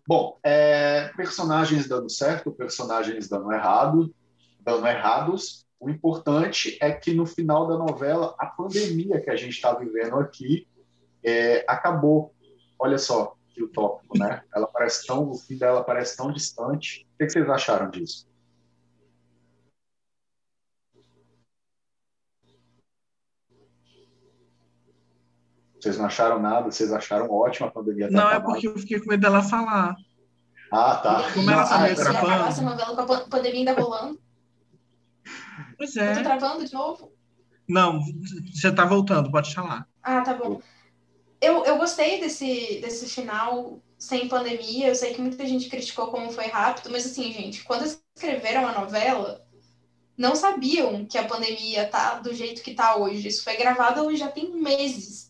Bom, 0.06 0.38
é, 0.42 1.08
personagens 1.16 1.88
dando 1.88 2.08
certo, 2.10 2.50
personagens 2.50 3.28
dando 3.28 3.52
errado, 3.52 4.14
dando 4.60 4.86
errados. 4.86 5.66
O 5.78 5.88
importante 5.88 6.76
é 6.80 6.92
que 6.92 7.14
no 7.14 7.24
final 7.24 7.66
da 7.66 7.78
novela, 7.78 8.34
a 8.38 8.46
pandemia 8.46 9.20
que 9.20 9.30
a 9.30 9.36
gente 9.36 9.54
está 9.54 9.72
vivendo 9.72 10.16
aqui 10.16 10.66
é, 11.24 11.64
acabou. 11.66 12.34
Olha 12.78 12.98
só 12.98 13.34
que 13.48 13.62
utópico, 13.62 14.18
né? 14.18 14.42
Ela 14.54 14.66
parece 14.66 15.06
tão, 15.06 15.30
o 15.30 15.34
fim 15.34 15.56
dela 15.56 15.82
parece 15.82 16.16
tão 16.16 16.32
distante. 16.32 17.06
O 17.14 17.18
que 17.18 17.30
vocês 17.30 17.48
acharam 17.48 17.90
disso? 17.90 18.29
Vocês 25.80 25.96
não 25.96 26.06
acharam 26.06 26.38
nada? 26.38 26.70
Vocês 26.70 26.92
acharam 26.92 27.30
ótima 27.30 27.68
a 27.68 27.70
pandemia? 27.70 28.10
Não, 28.10 28.30
é 28.30 28.38
porque 28.38 28.68
eu 28.68 28.78
fiquei 28.78 29.00
com 29.00 29.08
medo 29.08 29.22
dela 29.22 29.42
falar. 29.42 29.96
Ah, 30.70 30.96
tá. 30.96 31.32
Como 31.32 31.50
ela 31.50 31.66
tá 31.66 31.78
meio 31.78 31.96
travando. 31.96 32.48
Essa 32.48 32.62
novela 32.62 33.06
com 33.06 33.12
a 33.12 33.20
pandemia 33.20 33.60
ainda 33.60 33.72
rolando. 33.72 34.20
Pois 35.76 35.96
é. 35.96 36.12
Eu 36.12 36.16
tô 36.18 36.22
travando 36.22 36.64
de 36.64 36.72
novo? 36.72 37.12
Não, 37.68 38.00
você 38.52 38.70
tá 38.70 38.84
voltando, 38.84 39.30
pode 39.30 39.54
falar. 39.54 39.86
Ah, 40.02 40.20
tá 40.20 40.34
bom. 40.34 40.60
Eu, 41.40 41.64
eu 41.64 41.78
gostei 41.78 42.20
desse, 42.20 42.80
desse 42.82 43.08
final 43.08 43.80
sem 43.98 44.28
pandemia. 44.28 44.88
Eu 44.88 44.94
sei 44.94 45.14
que 45.14 45.20
muita 45.20 45.46
gente 45.46 45.70
criticou 45.70 46.08
como 46.08 46.30
foi 46.30 46.46
rápido, 46.48 46.90
mas 46.90 47.06
assim, 47.06 47.32
gente, 47.32 47.64
quando 47.64 47.84
escreveram 47.84 48.66
a 48.66 48.78
novela, 48.78 49.42
não 50.16 50.36
sabiam 50.36 51.06
que 51.06 51.16
a 51.16 51.24
pandemia 51.24 51.88
tá 51.88 52.14
do 52.16 52.34
jeito 52.34 52.62
que 52.62 52.74
tá 52.74 52.96
hoje. 52.96 53.28
Isso 53.28 53.42
foi 53.42 53.56
gravado 53.56 54.14
já 54.14 54.28
tem 54.28 54.52
meses. 54.52 55.29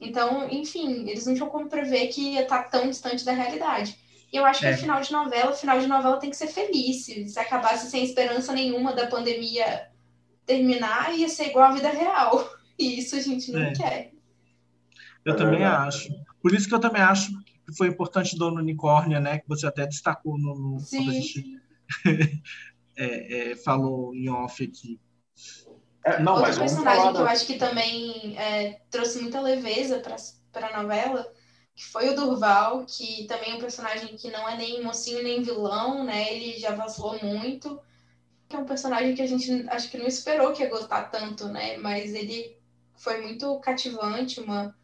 Então, 0.00 0.48
enfim, 0.48 1.08
eles 1.08 1.26
não 1.26 1.34
tinham 1.34 1.48
como 1.48 1.68
prever 1.68 2.08
que 2.08 2.32
ia 2.32 2.42
estar 2.42 2.64
tão 2.64 2.88
distante 2.88 3.24
da 3.24 3.32
realidade. 3.32 3.98
E 4.32 4.36
eu 4.36 4.44
acho 4.44 4.60
que 4.60 4.66
é. 4.66 4.76
final 4.76 5.00
de 5.00 5.12
novela, 5.12 5.52
final 5.52 5.78
de 5.78 5.86
novela 5.86 6.18
tem 6.18 6.30
que 6.30 6.36
ser 6.36 6.46
feliz. 6.46 7.04
Se 7.04 7.38
acabasse 7.38 7.90
sem 7.90 8.04
esperança 8.04 8.52
nenhuma 8.52 8.94
da 8.94 9.08
pandemia 9.08 9.88
terminar, 10.46 11.16
ia 11.16 11.28
ser 11.28 11.48
igual 11.48 11.70
à 11.70 11.72
vida 11.72 11.90
real. 11.90 12.48
E 12.78 12.98
isso 12.98 13.14
a 13.14 13.20
gente 13.20 13.52
não 13.52 13.60
é. 13.60 13.72
quer. 13.72 14.12
Eu 15.22 15.34
é 15.34 15.36
também 15.36 15.64
acho. 15.64 16.08
Por 16.40 16.54
isso 16.54 16.66
que 16.66 16.74
eu 16.74 16.80
também 16.80 17.02
acho 17.02 17.30
que 17.44 17.76
foi 17.76 17.88
importante 17.88 18.38
Dona 18.38 18.60
Unicórnia, 18.60 19.20
né? 19.20 19.38
Que 19.38 19.48
você 19.48 19.66
até 19.66 19.86
destacou 19.86 20.38
no, 20.38 20.54
no 20.54 20.78
quando 20.88 21.10
a 21.10 21.12
gente 21.12 21.60
é, 22.96 23.50
é, 23.50 23.56
falou 23.56 24.14
em 24.14 24.30
off 24.30 24.64
aqui. 24.64 24.98
É, 26.04 26.18
não, 26.20 26.34
Outro 26.34 26.48
mas 26.48 26.58
personagem 26.58 27.12
que 27.12 27.18
eu 27.18 27.26
acho 27.26 27.46
que 27.46 27.58
também 27.58 28.38
é, 28.38 28.80
trouxe 28.90 29.20
muita 29.20 29.40
leveza 29.40 30.02
para 30.52 30.68
a 30.68 30.82
novela, 30.82 31.30
que 31.74 31.84
foi 31.84 32.08
o 32.08 32.14
Durval, 32.14 32.84
que 32.86 33.26
também 33.26 33.52
é 33.52 33.54
um 33.54 33.60
personagem 33.60 34.16
que 34.16 34.30
não 34.30 34.48
é 34.48 34.56
nem 34.56 34.82
mocinho 34.82 35.22
nem 35.22 35.42
vilão, 35.42 36.04
né? 36.04 36.32
Ele 36.32 36.58
já 36.58 36.74
vacilou 36.74 37.18
muito. 37.22 37.80
Que 38.48 38.56
é 38.56 38.58
um 38.58 38.64
personagem 38.64 39.14
que 39.14 39.22
a 39.22 39.26
gente 39.26 39.66
acho 39.68 39.90
que 39.90 39.98
não 39.98 40.06
esperou 40.06 40.52
que 40.52 40.62
ia 40.62 40.70
gostar 40.70 41.04
tanto, 41.04 41.48
né? 41.48 41.76
Mas 41.76 42.14
ele 42.14 42.58
foi 42.96 43.20
muito 43.22 43.58
cativante, 43.60 44.40
uma 44.40 44.74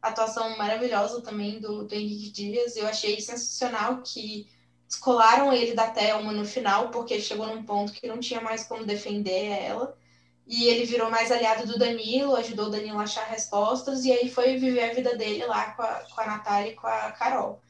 atuação 0.00 0.56
maravilhosa 0.58 1.22
também 1.22 1.60
do, 1.60 1.84
do 1.84 1.94
Henrique 1.94 2.30
Dias. 2.30 2.76
Eu 2.76 2.86
achei 2.86 3.20
sensacional 3.20 4.02
que 4.02 4.48
descolaram 4.86 5.52
ele 5.52 5.74
da 5.74 5.90
Thelma 5.90 6.32
no 6.32 6.44
final, 6.44 6.90
porque 6.90 7.20
chegou 7.20 7.46
num 7.46 7.62
ponto 7.64 7.92
que 7.92 8.06
não 8.06 8.18
tinha 8.18 8.40
mais 8.40 8.64
como 8.64 8.84
defender 8.84 9.46
ela. 9.46 9.96
E 10.46 10.64
ele 10.64 10.84
virou 10.84 11.10
mais 11.10 11.30
aliado 11.30 11.66
do 11.66 11.78
Danilo, 11.78 12.34
ajudou 12.36 12.66
o 12.66 12.70
Danilo 12.70 12.98
a 12.98 13.04
achar 13.04 13.24
respostas, 13.26 14.04
e 14.04 14.12
aí 14.12 14.28
foi 14.28 14.56
viver 14.56 14.90
a 14.90 14.94
vida 14.94 15.16
dele 15.16 15.46
lá 15.46 15.72
com 15.72 15.82
a, 15.82 16.04
com 16.14 16.20
a 16.20 16.26
Natália 16.26 16.72
e 16.72 16.74
com 16.74 16.86
a 16.86 17.12
Carol. 17.12 17.62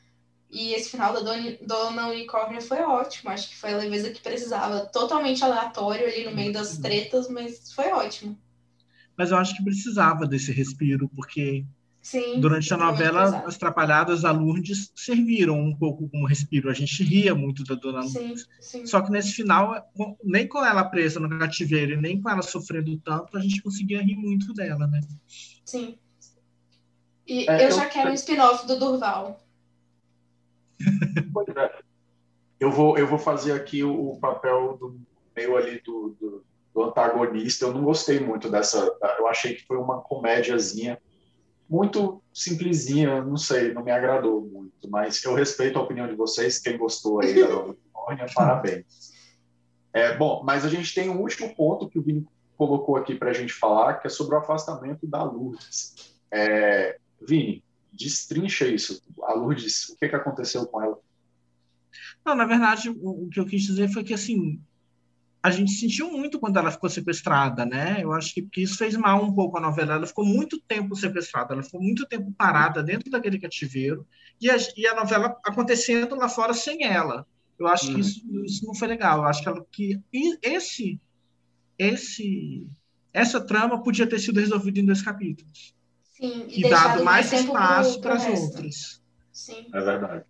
E 0.50 0.74
esse 0.74 0.90
final 0.90 1.14
da 1.14 1.20
Dona, 1.20 1.56
Dona 1.66 2.08
Unicórnio 2.08 2.61
foi 2.61 2.80
ótimo, 2.80 3.30
acho 3.30 3.48
que 3.48 3.56
foi 3.56 3.72
a 3.72 3.78
leveza 3.78 4.11
que 4.11 4.20
precisava. 4.20 4.87
Totalmente 4.87 5.42
aleatório 5.42 6.06
ali 6.06 6.24
no 6.24 6.35
meio 6.35 6.52
das 6.52 6.76
tretas, 6.76 7.28
mas 7.28 7.72
foi 7.72 7.90
ótimo. 7.90 8.38
Mas 9.16 9.30
eu 9.30 9.38
acho 9.38 9.56
que 9.56 9.64
precisava 9.64 10.26
desse 10.26 10.52
respiro, 10.52 11.08
porque 11.14 11.64
Sim, 12.03 12.41
Durante 12.41 12.75
a 12.75 12.77
novela, 12.77 13.45
as 13.47 13.57
Trapalhadas 13.57 14.23
da 14.23 14.33
Lourdes 14.33 14.91
serviram 14.93 15.57
um 15.57 15.75
pouco 15.75 16.09
como 16.11 16.27
respiro. 16.27 16.69
A 16.69 16.75
gente 16.75 17.01
ria 17.05 17.33
muito 17.33 17.62
da 17.62 17.77
Dona 17.77 18.01
Lourdes. 18.01 18.49
Sim, 18.61 18.81
sim. 18.81 18.87
Só 18.87 19.01
que 19.01 19.12
nesse 19.12 19.33
final, 19.33 19.88
nem 20.25 20.49
com 20.49 20.65
ela 20.65 20.83
presa 20.83 21.21
no 21.21 21.38
cativeiro 21.38 21.93
e 21.93 21.97
nem 21.97 22.21
com 22.21 22.29
ela 22.29 22.43
sofrendo 22.43 22.99
tanto, 22.99 23.38
a 23.38 23.41
gente 23.41 23.62
conseguia 23.62 24.03
rir 24.03 24.17
muito 24.17 24.53
dela, 24.53 24.88
né? 24.88 25.01
Sim. 25.65 25.97
E 27.25 27.49
é, 27.49 27.67
eu, 27.67 27.69
eu, 27.69 27.77
já 27.77 27.87
quero 27.87 28.11
um 28.11 28.15
spin-off 28.15 28.67
do 28.67 28.81
Durval. 28.81 29.41
É. 31.57 31.83
eu, 32.59 32.73
vou, 32.73 32.99
eu 32.99 33.07
vou 33.07 33.19
fazer 33.19 33.53
aqui 33.53 33.85
o, 33.85 34.19
papel 34.21 34.77
do 34.77 35.01
meio 35.37 35.57
ali 35.57 35.81
do, 35.81 36.17
do, 36.21 36.45
do 36.75 36.83
antagonista. 36.83 37.67
Eu 37.67 37.73
não 37.73 37.85
gostei 37.85 38.19
muito 38.19 38.51
dessa. 38.51 38.79
Eu 39.19 39.29
achei 39.29 39.55
que 39.55 39.65
foi 39.65 39.77
uma 39.77 40.01
comédiazinha 40.01 40.99
muito 41.72 42.22
simplesinha, 42.35 43.24
não 43.24 43.38
sei, 43.38 43.72
não 43.72 43.82
me 43.82 43.90
agradou 43.90 44.42
muito, 44.42 44.90
mas 44.90 45.24
eu 45.24 45.35
respeito 45.35 45.78
a 45.78 45.82
opinião 45.82 46.06
de 46.06 46.14
vocês, 46.14 46.58
quem 46.58 46.76
gostou 46.76 47.22
aí 47.22 47.32
da 47.32 47.48
Nova 47.48 47.76
parabéns. 48.35 49.11
É, 49.90 50.14
bom, 50.14 50.42
mas 50.44 50.66
a 50.66 50.68
gente 50.68 50.94
tem 50.94 51.08
um 51.08 51.18
último 51.18 51.56
ponto 51.56 51.88
que 51.88 51.98
o 51.98 52.02
Vini 52.02 52.26
colocou 52.58 52.96
aqui 52.96 53.14
para 53.14 53.30
a 53.30 53.32
gente 53.32 53.54
falar, 53.54 53.94
que 53.94 54.06
é 54.06 54.11
sobre 54.11 54.35
o 54.35 54.38
afastamento 54.38 55.06
da 55.06 55.22
Lourdes. 55.22 56.14
É, 56.30 56.98
Vini, 57.26 57.64
destrincha 57.90 58.66
isso. 58.66 59.02
A 59.22 59.32
Lourdes, 59.32 59.88
o 59.88 59.96
que, 59.96 60.11
que 60.11 60.16
aconteceu 60.16 60.66
com 60.66 60.82
ela? 60.82 60.98
Não, 62.22 62.35
na 62.35 62.44
verdade, 62.44 62.90
o, 62.90 63.24
o 63.24 63.28
que 63.30 63.40
eu 63.40 63.46
quis 63.46 63.62
dizer 63.62 63.88
foi 63.88 64.04
que, 64.04 64.12
assim, 64.12 64.61
a 65.42 65.50
gente 65.50 65.72
sentiu 65.72 66.11
muito 66.11 66.38
quando 66.38 66.57
ela 66.57 66.70
ficou 66.70 66.88
sequestrada, 66.88 67.66
né? 67.66 67.98
Eu 68.00 68.12
acho 68.12 68.33
que, 68.33 68.42
que 68.42 68.62
isso 68.62 68.78
fez 68.78 68.96
mal 68.96 69.24
um 69.24 69.35
pouco 69.35 69.59
a 69.59 69.61
novela. 69.61 69.94
Ela 69.94 70.07
ficou 70.07 70.24
muito 70.24 70.61
tempo 70.61 70.94
sequestrada, 70.94 71.52
ela 71.52 71.64
ficou 71.64 71.83
muito 71.83 72.07
tempo 72.07 72.33
parada 72.38 72.81
dentro 72.81 73.11
daquele 73.11 73.40
cativeiro 73.40 74.07
e 74.40 74.48
a, 74.48 74.57
e 74.76 74.87
a 74.87 74.94
novela 74.94 75.37
acontecendo 75.44 76.14
lá 76.14 76.28
fora 76.28 76.55
sem 76.55 76.85
ela. 76.85 77.26
Eu 77.59 77.66
acho 77.66 77.88
uhum. 77.88 77.94
que 77.94 78.00
isso, 78.00 78.44
isso 78.44 78.66
não 78.66 78.74
foi 78.74 78.87
legal. 78.87 79.18
Eu 79.18 79.24
acho 79.24 79.42
que, 79.42 79.48
ela, 79.48 79.66
que 79.72 80.00
esse, 80.40 81.00
esse, 81.76 82.64
essa 83.12 83.40
trama 83.40 83.83
podia 83.83 84.07
ter 84.07 84.20
sido 84.20 84.38
resolvida 84.38 84.78
em 84.78 84.87
dois 84.87 85.02
capítulos. 85.02 85.74
Sim, 86.12 86.46
e, 86.48 86.61
e 86.66 86.70
dado 86.70 87.05
mais, 87.05 87.33
mais 87.33 87.44
espaço 87.44 88.00
para 88.00 88.14
as 88.14 88.26
outras. 88.26 89.02
Sim. 89.33 89.66
É 89.74 89.81
verdade. 89.81 90.24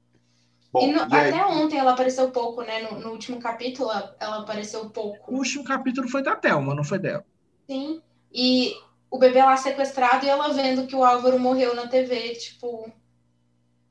Bom, 0.72 0.88
e, 0.88 0.92
no, 0.92 1.02
até 1.02 1.38
aí... 1.38 1.42
ontem 1.42 1.76
ela 1.76 1.92
apareceu 1.92 2.30
pouco, 2.30 2.62
né? 2.62 2.80
No, 2.82 2.98
no, 2.98 3.10
último 3.10 3.38
capítulo 3.38 3.90
ela 4.18 4.38
apareceu 4.38 4.88
pouco. 4.88 5.30
O 5.30 5.36
último 5.36 5.62
capítulo 5.64 6.08
foi 6.08 6.22
da 6.22 6.34
Thelma, 6.34 6.74
não 6.74 6.82
foi 6.82 6.98
dela. 6.98 7.24
Sim. 7.68 8.00
E 8.32 8.74
o 9.10 9.18
bebê 9.18 9.42
lá 9.42 9.56
sequestrado 9.56 10.24
e 10.24 10.28
ela 10.30 10.54
vendo 10.54 10.86
que 10.86 10.96
o 10.96 11.04
Álvaro 11.04 11.38
morreu 11.38 11.74
na 11.76 11.88
TV, 11.88 12.34
tipo. 12.36 12.90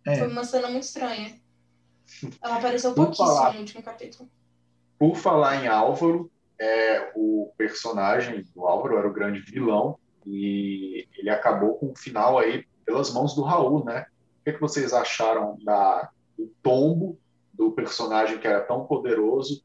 É. 0.04 0.18
Foi 0.18 0.28
uma 0.28 0.44
cena 0.44 0.68
muito 0.70 0.84
estranha. 0.84 1.40
Ela 2.42 2.56
apareceu 2.58 2.94
pouquíssimo 2.96 3.28
falar, 3.28 3.54
no 3.54 3.60
último 3.60 3.84
capítulo. 3.84 4.28
Por 4.98 5.16
falar 5.16 5.64
em 5.64 5.68
Álvaro, 5.68 6.32
é, 6.60 7.12
o 7.16 7.54
personagem 7.56 8.44
do 8.56 8.66
Álvaro 8.66 8.98
era 8.98 9.08
o 9.08 9.14
grande 9.14 9.40
vilão 9.42 10.00
e 10.26 11.08
ele 11.16 11.30
acabou 11.30 11.76
com 11.76 11.92
o 11.92 11.96
final 11.96 12.40
aí 12.40 12.66
pelas 12.84 13.14
mãos 13.14 13.36
do 13.36 13.44
Raul, 13.44 13.86
né? 13.86 14.08
O 14.40 14.44
que, 14.44 14.50
é 14.50 14.54
que 14.54 14.60
vocês 14.60 14.92
acharam 14.92 15.56
da, 15.64 16.10
do 16.42 16.54
tombo 16.62 17.20
do 17.54 17.72
personagem 17.72 18.40
que 18.40 18.48
era 18.48 18.62
tão 18.62 18.86
poderoso? 18.86 19.64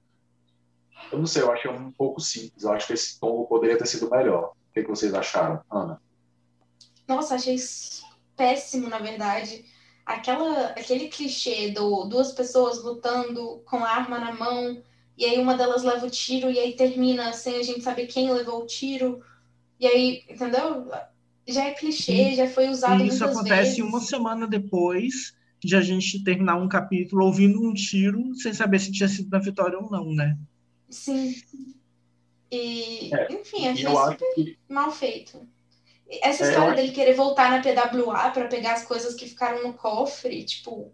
Eu 1.11 1.19
não 1.19 1.27
sei, 1.27 1.43
eu 1.43 1.53
achei 1.53 1.71
um 1.71 1.91
pouco 1.93 2.21
simples. 2.21 2.65
Eu 2.65 2.73
acho 2.73 2.87
que 2.87 2.93
esse 2.93 3.19
tombo 3.19 3.47
poderia 3.47 3.79
ter 3.79 3.87
sido 3.87 4.11
melhor. 4.11 4.53
O 4.53 4.73
que, 4.73 4.81
é 4.81 4.83
que 4.83 4.89
vocês 4.89 5.15
acharam, 5.15 5.63
Ana? 5.71 6.01
Nossa, 7.07 7.37
achei 7.37 7.57
péssimo, 8.37 8.89
na 8.89 8.99
verdade. 8.99 9.65
Aquela, 10.05 10.67
aquele 10.69 11.09
clichê 11.09 11.71
do 11.71 12.05
duas 12.05 12.33
pessoas 12.33 12.83
lutando 12.83 13.63
com 13.65 13.79
a 13.79 13.89
arma 13.89 14.19
na 14.19 14.33
mão 14.33 14.83
e 15.17 15.25
aí 15.25 15.39
uma 15.39 15.57
delas 15.57 15.83
leva 15.83 16.07
o 16.07 16.11
tiro 16.11 16.51
e 16.51 16.59
aí 16.59 16.77
termina 16.77 17.33
sem 17.33 17.57
a 17.57 17.63
gente 17.63 17.83
saber 17.83 18.07
quem 18.07 18.33
levou 18.33 18.63
o 18.63 18.67
tiro. 18.67 19.23
E 19.81 19.87
aí, 19.87 20.25
entendeu? 20.29 20.89
Já 21.47 21.65
é 21.65 21.73
clichê, 21.73 22.35
já 22.35 22.49
foi 22.49 22.69
usado 22.69 23.03
e 23.03 23.09
isso 23.09 23.25
acontece 23.25 23.81
uma 23.81 24.01
semana 24.01 24.47
depois 24.47 25.36
de 25.63 25.77
a 25.77 25.81
gente 25.81 26.23
terminar 26.23 26.57
um 26.57 26.69
capítulo 26.69 27.25
ouvindo 27.25 27.63
um 27.63 27.73
tiro 27.73 28.35
sem 28.35 28.53
saber 28.53 28.79
se 28.79 28.93
tinha 28.93 29.09
sido 29.09 29.31
na 29.31 29.39
vitória 29.39 29.79
ou 29.79 29.91
não, 29.91 30.13
né? 30.13 30.37
Sim. 30.89 31.35
E, 32.51 33.13
é, 33.13 33.33
enfim, 33.33 33.69
achei 33.69 33.89
super 33.89 34.35
que... 34.35 34.59
mal 34.69 34.93
feito. 34.93 35.47
Essa 36.23 36.45
é, 36.45 36.49
história 36.49 36.75
dele 36.77 36.93
querer 36.93 37.15
voltar 37.15 37.51
na 37.51 37.61
PWA 37.61 38.31
para 38.31 38.47
pegar 38.47 38.75
as 38.75 38.85
coisas 38.85 39.15
que 39.15 39.27
ficaram 39.27 39.65
no 39.65 39.75
cofre, 39.75 40.45
tipo, 40.45 40.93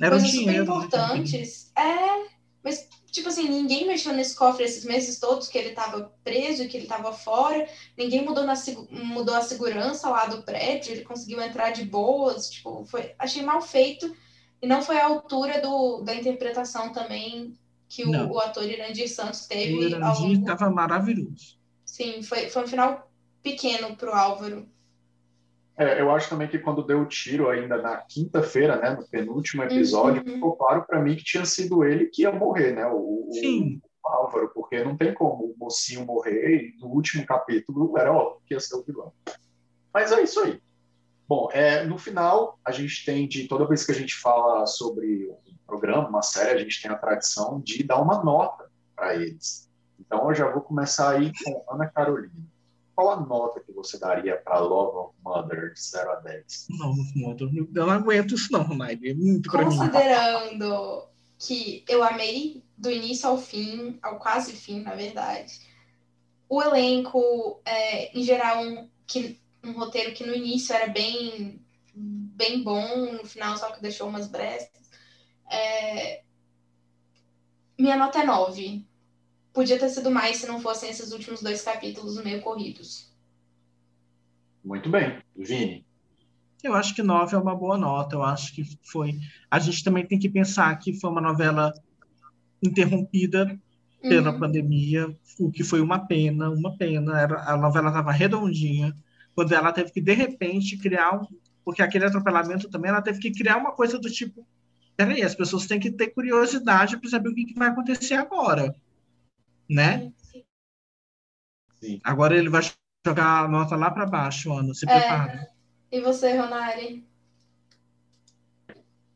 Era 0.00 0.10
coisas 0.10 0.28
um 0.28 0.32
dinheiro, 0.32 0.66
super 0.66 0.78
né, 0.78 0.84
importantes. 0.86 1.72
Né? 1.76 1.82
É, 1.82 2.26
mas 2.62 2.88
tipo 3.12 3.28
assim, 3.28 3.46
ninguém 3.46 3.86
mexeu 3.86 4.14
nesse 4.14 4.34
cofre 4.34 4.64
esses 4.64 4.84
meses 4.84 5.20
todos 5.20 5.46
que 5.46 5.58
ele 5.58 5.68
estava 5.68 6.12
preso, 6.24 6.66
que 6.66 6.76
ele 6.76 6.86
estava 6.86 7.12
fora, 7.12 7.68
ninguém 7.96 8.24
mudou, 8.24 8.42
na, 8.44 8.54
mudou 8.90 9.34
a 9.34 9.42
segurança 9.42 10.08
lá 10.08 10.24
do 10.26 10.42
prédio, 10.42 10.92
ele 10.92 11.04
conseguiu 11.04 11.40
entrar 11.40 11.70
de 11.70 11.84
boas, 11.84 12.50
tipo, 12.50 12.84
foi, 12.86 13.14
achei 13.18 13.42
mal 13.42 13.60
feito 13.60 14.16
e 14.62 14.66
não 14.66 14.80
foi 14.80 14.96
à 14.96 15.06
altura 15.06 15.60
do, 15.60 16.00
da 16.00 16.14
interpretação 16.14 16.92
também 16.92 17.54
que 17.86 18.04
o, 18.04 18.32
o 18.32 18.40
ator 18.40 18.64
Irandir 18.64 19.12
Santos 19.12 19.46
teve. 19.46 19.74
O 19.74 19.82
Irandir 19.82 20.40
estava 20.40 20.70
maravilhoso. 20.70 21.58
Sim, 21.84 22.22
foi, 22.22 22.48
foi 22.48 22.64
um 22.64 22.66
final 22.66 23.12
pequeno 23.42 23.94
para 23.94 24.10
o 24.10 24.14
Álvaro. 24.14 24.66
É, 25.76 26.00
eu 26.00 26.10
acho 26.10 26.28
também 26.28 26.48
que 26.48 26.58
quando 26.58 26.84
deu 26.86 27.00
o 27.00 27.06
tiro 27.06 27.48
ainda 27.48 27.80
na 27.80 27.96
quinta-feira, 27.96 28.76
né, 28.76 28.90
no 28.90 29.08
penúltimo 29.08 29.62
episódio, 29.62 30.22
uhum. 30.22 30.34
ficou 30.34 30.56
claro 30.56 30.84
para 30.86 31.00
mim 31.00 31.16
que 31.16 31.24
tinha 31.24 31.44
sido 31.44 31.82
ele 31.84 32.06
que 32.06 32.22
ia 32.22 32.32
morrer, 32.32 32.72
né, 32.72 32.86
o, 32.86 33.28
Sim. 33.32 33.80
o 34.04 34.08
Álvaro, 34.08 34.50
porque 34.52 34.84
não 34.84 34.96
tem 34.96 35.14
como 35.14 35.44
o 35.44 35.54
mocinho 35.58 36.04
morrer 36.04 36.74
e 36.76 36.78
no 36.78 36.88
último 36.88 37.24
capítulo 37.24 37.96
era 37.96 38.12
óbvio 38.12 38.42
que 38.46 38.54
ia 38.54 38.60
ser 38.60 38.76
o 38.76 38.82
vilão. 38.82 39.12
Mas 39.92 40.12
é 40.12 40.22
isso 40.22 40.40
aí. 40.40 40.60
Bom, 41.26 41.48
é, 41.52 41.84
no 41.84 41.96
final, 41.96 42.58
a 42.62 42.70
gente 42.70 43.06
tem 43.06 43.26
de 43.26 43.48
toda 43.48 43.66
vez 43.66 43.86
que 43.86 43.92
a 43.92 43.94
gente 43.94 44.14
fala 44.16 44.66
sobre 44.66 45.30
um 45.46 45.56
programa, 45.66 46.08
uma 46.08 46.22
série, 46.22 46.60
a 46.60 46.62
gente 46.62 46.82
tem 46.82 46.90
a 46.90 46.98
tradição 46.98 47.60
de 47.60 47.82
dar 47.82 48.00
uma 48.02 48.22
nota 48.22 48.70
para 48.94 49.14
eles. 49.14 49.70
Então, 49.98 50.28
eu 50.28 50.34
já 50.34 50.50
vou 50.50 50.60
começar 50.60 51.16
aí 51.16 51.32
com 51.42 51.64
Ana 51.72 51.86
Carolina 51.86 52.51
qual 52.94 53.10
a 53.10 53.20
nota 53.20 53.60
que 53.60 53.72
você 53.72 53.98
daria 53.98 54.36
para 54.36 54.58
Love 54.58 54.96
of 54.96 55.14
Mother 55.22 55.72
de 55.72 55.80
0 55.80 56.12
a 56.12 56.16
10? 56.16 56.66
Love 56.70 57.00
of 57.00 57.18
Mother, 57.18 57.48
eu 57.74 57.86
não 57.86 57.90
aguento 57.90 58.34
isso 58.34 58.52
não, 58.52 58.68
Naide, 58.68 59.10
é 59.10 59.14
muito 59.14 59.50
mim. 59.50 59.64
Considerando 59.64 61.08
que 61.38 61.84
eu 61.88 62.02
amei 62.02 62.62
do 62.76 62.90
início 62.90 63.28
ao 63.28 63.38
fim, 63.38 63.98
ao 64.02 64.18
quase 64.18 64.52
fim, 64.52 64.80
na 64.80 64.94
verdade, 64.94 65.60
o 66.48 66.62
elenco, 66.62 67.60
é, 67.64 68.16
em 68.16 68.22
geral, 68.22 68.62
um, 68.62 68.88
que, 69.06 69.40
um 69.64 69.72
roteiro 69.72 70.12
que 70.12 70.26
no 70.26 70.34
início 70.34 70.74
era 70.74 70.86
bem, 70.86 71.64
bem 71.94 72.62
bom, 72.62 73.12
no 73.12 73.24
final 73.24 73.56
só 73.56 73.70
que 73.72 73.82
deixou 73.82 74.08
umas 74.08 74.28
brestas, 74.28 74.90
é, 75.50 76.22
minha 77.78 77.96
nota 77.96 78.20
é 78.20 78.24
9 78.24 78.86
podia 79.52 79.78
ter 79.78 79.88
sido 79.88 80.10
mais 80.10 80.38
se 80.38 80.46
não 80.46 80.60
fossem 80.60 80.90
esses 80.90 81.12
últimos 81.12 81.42
dois 81.42 81.62
capítulos 81.62 82.22
meio 82.22 82.40
corridos. 82.40 83.12
Muito 84.64 84.88
bem. 84.88 85.18
Vini? 85.36 85.84
Eu 86.62 86.74
acho 86.74 86.94
que 86.94 87.02
nove 87.02 87.34
é 87.34 87.38
uma 87.38 87.54
boa 87.54 87.76
nota. 87.76 88.16
Eu 88.16 88.22
acho 88.22 88.54
que 88.54 88.64
foi. 88.82 89.18
A 89.50 89.58
gente 89.58 89.82
também 89.82 90.06
tem 90.06 90.18
que 90.18 90.28
pensar 90.28 90.74
que 90.78 90.98
foi 90.98 91.10
uma 91.10 91.20
novela 91.20 91.72
interrompida 92.62 93.58
pela 94.00 94.32
uhum. 94.32 94.38
pandemia, 94.38 95.16
o 95.38 95.50
que 95.50 95.64
foi 95.64 95.80
uma 95.80 96.06
pena, 96.06 96.50
uma 96.50 96.76
pena. 96.76 97.20
Era, 97.20 97.50
a 97.50 97.56
novela 97.56 97.88
estava 97.88 98.12
redondinha, 98.12 98.94
quando 99.34 99.52
ela 99.52 99.72
teve 99.72 99.90
que, 99.90 100.00
de 100.00 100.12
repente, 100.12 100.78
criar 100.78 101.20
um. 101.20 101.26
Porque 101.64 101.82
aquele 101.82 102.04
atropelamento 102.04 102.68
também, 102.68 102.90
ela 102.90 103.02
teve 103.02 103.18
que 103.18 103.32
criar 103.32 103.56
uma 103.56 103.72
coisa 103.72 103.98
do 103.98 104.10
tipo. 104.10 104.46
Peraí, 104.96 105.22
as 105.22 105.34
pessoas 105.34 105.66
têm 105.66 105.80
que 105.80 105.90
ter 105.90 106.08
curiosidade 106.08 106.96
para 106.96 107.10
saber 107.10 107.28
o 107.28 107.34
que, 107.34 107.46
que 107.46 107.54
vai 107.54 107.68
acontecer 107.68 108.14
agora 108.14 108.74
né? 109.68 110.12
Sim. 111.80 112.00
Agora 112.04 112.36
ele 112.36 112.48
vai 112.48 112.62
jogar 113.04 113.44
a 113.44 113.48
nota 113.48 113.74
lá 113.74 113.90
para 113.90 114.06
baixo, 114.06 114.52
Ana. 114.52 114.72
Se 114.72 114.88
é. 114.88 114.98
prepara. 114.98 115.48
E 115.90 116.00
você, 116.00 116.36
Ronari? 116.36 117.04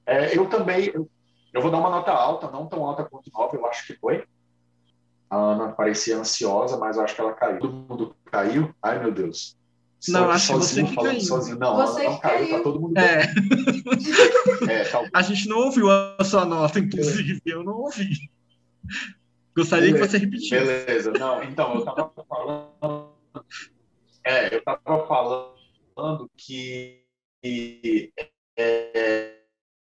É, 0.05 0.37
eu 0.37 0.49
também. 0.49 0.87
Eu, 0.87 1.09
eu, 1.53 1.63
vou 1.63 1.71
dar 1.71 1.79
uma 1.79 1.91
nota 1.91 2.11
alta, 2.11 2.51
não 2.51 2.67
tão 2.67 2.85
alta 2.85 3.05
quanto 3.05 3.31
9, 3.33 3.57
eu 3.57 3.67
acho 3.67 3.87
que 3.87 3.95
foi. 3.95 4.25
A 5.31 5.37
Ana 5.37 5.73
parecia 5.73 6.19
ansiosa, 6.19 6.77
mas 6.77 6.97
eu 6.97 7.03
acho 7.03 7.15
que 7.15 7.21
ela 7.21 7.33
caiu. 7.33 7.59
Todo 7.59 7.73
mundo 7.73 8.17
caiu. 8.27 8.75
Ai, 8.83 8.99
meu 8.99 9.13
Deus. 9.13 9.57
Não, 10.09 10.31
acho 10.31 10.49
que 10.49 10.55
você 10.55 10.85
que 10.85 10.95
caiu. 10.95 11.21
Sozinho. 11.21 11.59
Não, 11.59 11.77
você 11.77 12.05
não 12.05 12.19
caiu, 12.19 12.39
caiu, 12.39 12.57
tá 12.59 12.63
todo 12.63 12.81
mundo 12.81 12.99
é. 12.99 13.23
é 14.71 14.85
tá... 14.85 15.09
A 15.13 15.23
gente 15.23 15.49
não 15.49 15.59
ouviu 15.59 15.91
a 15.91 16.23
sua 16.23 16.45
nota, 16.45 16.79
inclusive. 16.79 17.41
Eu 17.45 17.65
não 17.65 17.75
ouvi. 17.79 18.31
Gostaria 19.57 19.91
Beleza. 19.91 20.05
que 20.05 20.11
você 20.11 20.19
repetisse. 20.19 20.51
Beleza. 20.51 21.13
Não, 21.13 21.43
então, 21.43 21.75
eu 21.75 21.79
estava 21.79 22.13
falando. 22.29 23.09
É, 24.23 24.55
eu 24.55 24.59
estava 24.59 25.07
falando 25.07 26.31
que 26.37 27.03
é, 28.55 29.39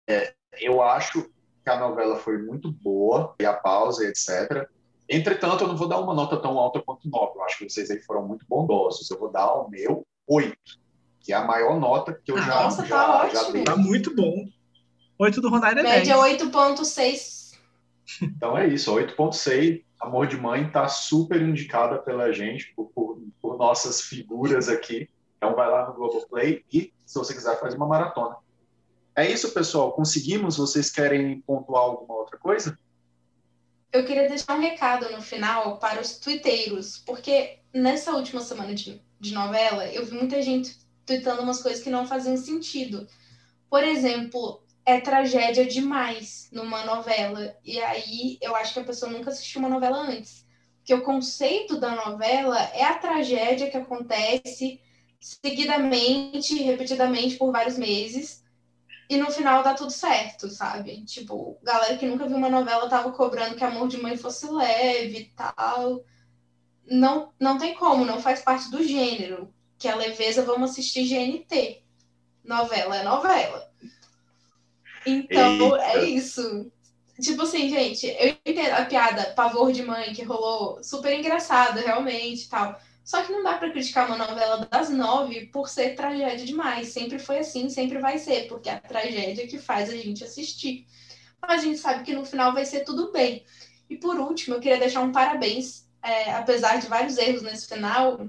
é, 0.09 0.33
eu 0.59 0.81
acho 0.81 1.23
que 1.63 1.69
a 1.69 1.79
novela 1.79 2.17
foi 2.17 2.37
muito 2.39 2.69
boa, 2.69 3.33
e 3.39 3.45
a 3.45 3.53
pausa, 3.53 4.05
etc. 4.05 4.67
Entretanto, 5.07 5.63
eu 5.63 5.67
não 5.69 5.77
vou 5.77 5.87
dar 5.87 5.99
uma 5.99 6.13
nota 6.13 6.35
tão 6.37 6.57
alta 6.59 6.81
quanto 6.81 7.09
9. 7.09 7.37
Eu 7.37 7.43
acho 7.43 7.57
que 7.59 7.69
vocês 7.69 7.89
aí 7.89 8.01
foram 8.01 8.27
muito 8.27 8.45
bondosos. 8.49 9.09
Eu 9.09 9.19
vou 9.19 9.31
dar 9.31 9.53
o 9.53 9.69
meu 9.69 10.05
8, 10.27 10.53
que 11.21 11.31
é 11.31 11.35
a 11.35 11.45
maior 11.45 11.79
nota 11.79 12.13
que 12.13 12.31
eu 12.31 12.37
ah, 12.37 12.41
já, 12.41 12.63
nossa, 12.63 12.85
já, 12.85 13.05
tá 13.05 13.29
já 13.29 13.51
dei. 13.51 13.63
Tá 13.63 13.77
muito 13.77 14.13
bom. 14.13 14.45
8 15.17 15.39
do 15.39 15.49
Ronaldo 15.49 15.79
é 15.79 15.83
Média 15.83 16.17
8.6 16.17 17.40
então 18.21 18.57
é 18.57 18.67
isso, 18.67 18.93
8.6, 18.93 19.83
Amor 19.99 20.27
de 20.27 20.37
Mãe 20.37 20.65
está 20.65 20.87
super 20.87 21.41
indicada 21.41 21.99
pela 21.99 22.31
gente, 22.33 22.73
por, 22.75 22.87
por, 22.87 23.21
por, 23.39 23.57
nossas 23.57 24.01
figuras 24.01 24.67
aqui. 24.67 25.09
Então 25.37 25.55
vai 25.55 25.69
lá 25.69 25.87
no 25.87 25.93
Globoplay 25.93 26.63
e, 26.71 26.91
se 27.05 27.17
você 27.17 27.33
quiser, 27.33 27.59
faz 27.59 27.75
uma 27.75 27.87
maratona. 27.87 28.35
É 29.15 29.29
isso, 29.29 29.53
pessoal. 29.53 29.91
Conseguimos? 29.91 30.57
Vocês 30.57 30.89
querem 30.89 31.41
pontuar 31.41 31.83
alguma 31.83 32.15
outra 32.15 32.37
coisa? 32.37 32.77
Eu 33.91 34.05
queria 34.05 34.27
deixar 34.27 34.57
um 34.57 34.61
recado 34.61 35.11
no 35.11 35.21
final 35.21 35.77
para 35.77 36.01
os 36.01 36.17
twitteiros, 36.17 36.97
porque 37.05 37.59
nessa 37.73 38.15
última 38.15 38.41
semana 38.41 38.73
de, 38.73 39.01
de 39.19 39.33
novela, 39.33 39.85
eu 39.87 40.05
vi 40.05 40.13
muita 40.13 40.41
gente 40.41 40.79
tweetando 41.05 41.41
umas 41.41 41.61
coisas 41.61 41.83
que 41.83 41.89
não 41.89 42.07
faziam 42.07 42.37
sentido. 42.37 43.05
Por 43.69 43.83
exemplo, 43.83 44.63
é 44.85 44.99
tragédia 44.99 45.65
demais 45.65 46.49
numa 46.51 46.83
novela. 46.85 47.55
E 47.63 47.79
aí 47.79 48.37
eu 48.41 48.55
acho 48.55 48.73
que 48.73 48.79
a 48.79 48.83
pessoa 48.83 49.11
nunca 49.11 49.29
assistiu 49.29 49.59
uma 49.59 49.69
novela 49.69 49.97
antes. 49.99 50.45
Porque 50.77 50.93
o 50.93 51.03
conceito 51.03 51.79
da 51.79 51.95
novela 52.05 52.59
é 52.73 52.83
a 52.83 52.97
tragédia 52.97 53.69
que 53.69 53.77
acontece 53.77 54.81
seguidamente, 55.19 56.61
repetidamente 56.61 57.35
por 57.35 57.51
vários 57.51 57.77
meses. 57.77 58.43
E 59.07 59.17
no 59.17 59.29
final 59.29 59.61
dá 59.61 59.73
tudo 59.73 59.91
certo, 59.91 60.49
sabe? 60.49 61.03
Tipo, 61.05 61.59
galera 61.61 61.97
que 61.97 62.07
nunca 62.07 62.27
viu 62.27 62.37
uma 62.37 62.49
novela 62.49 62.89
tava 62.89 63.11
cobrando 63.11 63.55
que 63.55 63.63
Amor 63.63 63.87
de 63.87 64.01
Mãe 64.01 64.17
fosse 64.17 64.49
leve 64.49 65.19
e 65.19 65.25
tal. 65.35 66.03
Não, 66.85 67.31
não 67.39 67.57
tem 67.57 67.75
como, 67.75 68.05
não 68.05 68.19
faz 68.19 68.41
parte 68.41 68.71
do 68.71 68.83
gênero. 68.83 69.53
Que 69.77 69.87
a 69.87 69.95
leveza, 69.95 70.43
vamos 70.43 70.71
assistir 70.71 71.07
GNT. 71.07 71.83
Novela 72.43 72.97
é 72.97 73.03
novela. 73.03 73.70
Então, 75.05 75.75
é 75.77 75.87
Eita. 75.87 75.99
é 75.99 76.09
isso. 76.09 76.71
Tipo 77.19 77.43
assim, 77.43 77.69
gente, 77.69 78.07
eu 78.07 78.35
entendo 78.45 78.73
a 78.73 78.85
piada 78.85 79.31
pavor 79.35 79.71
de 79.71 79.83
mãe 79.83 80.13
que 80.13 80.23
rolou, 80.23 80.83
super 80.83 81.13
engraçada, 81.17 81.81
realmente 81.81 82.49
tal. 82.49 82.79
Só 83.03 83.21
que 83.23 83.31
não 83.31 83.43
dá 83.43 83.57
para 83.57 83.71
criticar 83.71 84.07
uma 84.07 84.17
novela 84.17 84.67
das 84.71 84.89
nove 84.89 85.47
por 85.47 85.67
ser 85.67 85.95
tragédia 85.95 86.45
demais. 86.45 86.89
Sempre 86.89 87.19
foi 87.19 87.39
assim, 87.39 87.69
sempre 87.69 87.99
vai 87.99 88.17
ser, 88.17 88.47
porque 88.47 88.69
é 88.69 88.73
a 88.73 88.79
tragédia 88.79 89.47
que 89.47 89.57
faz 89.57 89.89
a 89.89 89.95
gente 89.95 90.23
assistir. 90.23 90.85
Mas 91.41 91.61
a 91.61 91.65
gente 91.65 91.79
sabe 91.79 92.03
que 92.03 92.13
no 92.13 92.25
final 92.25 92.53
vai 92.53 92.65
ser 92.65 92.83
tudo 92.83 93.11
bem. 93.11 93.43
E 93.89 93.97
por 93.97 94.19
último, 94.19 94.55
eu 94.55 94.59
queria 94.59 94.79
deixar 94.79 95.01
um 95.01 95.11
parabéns, 95.11 95.87
é, 96.01 96.31
apesar 96.33 96.77
de 96.77 96.87
vários 96.87 97.17
erros 97.17 97.41
nesse 97.41 97.67
final, 97.67 98.27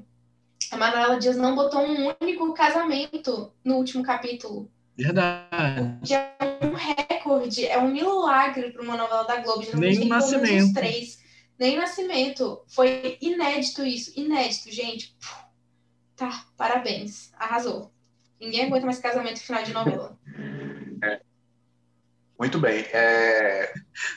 a 0.70 0.76
Manuela 0.76 1.18
Dias 1.18 1.36
não 1.36 1.54
botou 1.54 1.80
um 1.80 2.12
único 2.20 2.52
casamento 2.54 3.52
no 3.64 3.76
último 3.76 4.02
capítulo. 4.02 4.70
Verdade. 4.96 6.14
É 6.14 6.66
um 6.66 6.74
recorde, 6.74 7.66
é 7.66 7.78
um 7.78 7.90
milagre 7.90 8.70
para 8.70 8.82
uma 8.82 8.96
novela 8.96 9.24
da 9.24 9.40
Globo. 9.40 9.64
Nem 9.74 10.02
o 10.02 10.04
nascimento. 10.06 10.74
Três. 10.74 11.22
Nem 11.58 11.76
o 11.76 11.80
nascimento. 11.80 12.62
Foi 12.68 13.16
inédito 13.20 13.84
isso, 13.84 14.12
inédito, 14.18 14.70
gente. 14.70 15.16
Tá, 16.16 16.46
parabéns, 16.56 17.32
arrasou. 17.36 17.92
Ninguém 18.40 18.66
aguenta 18.66 18.86
mais 18.86 18.98
casamento 18.98 19.40
final 19.40 19.62
de 19.62 19.72
novela. 19.72 20.18
É. 21.02 21.20
Muito 22.38 22.58
bem. 22.58 22.84
É, 22.92 23.72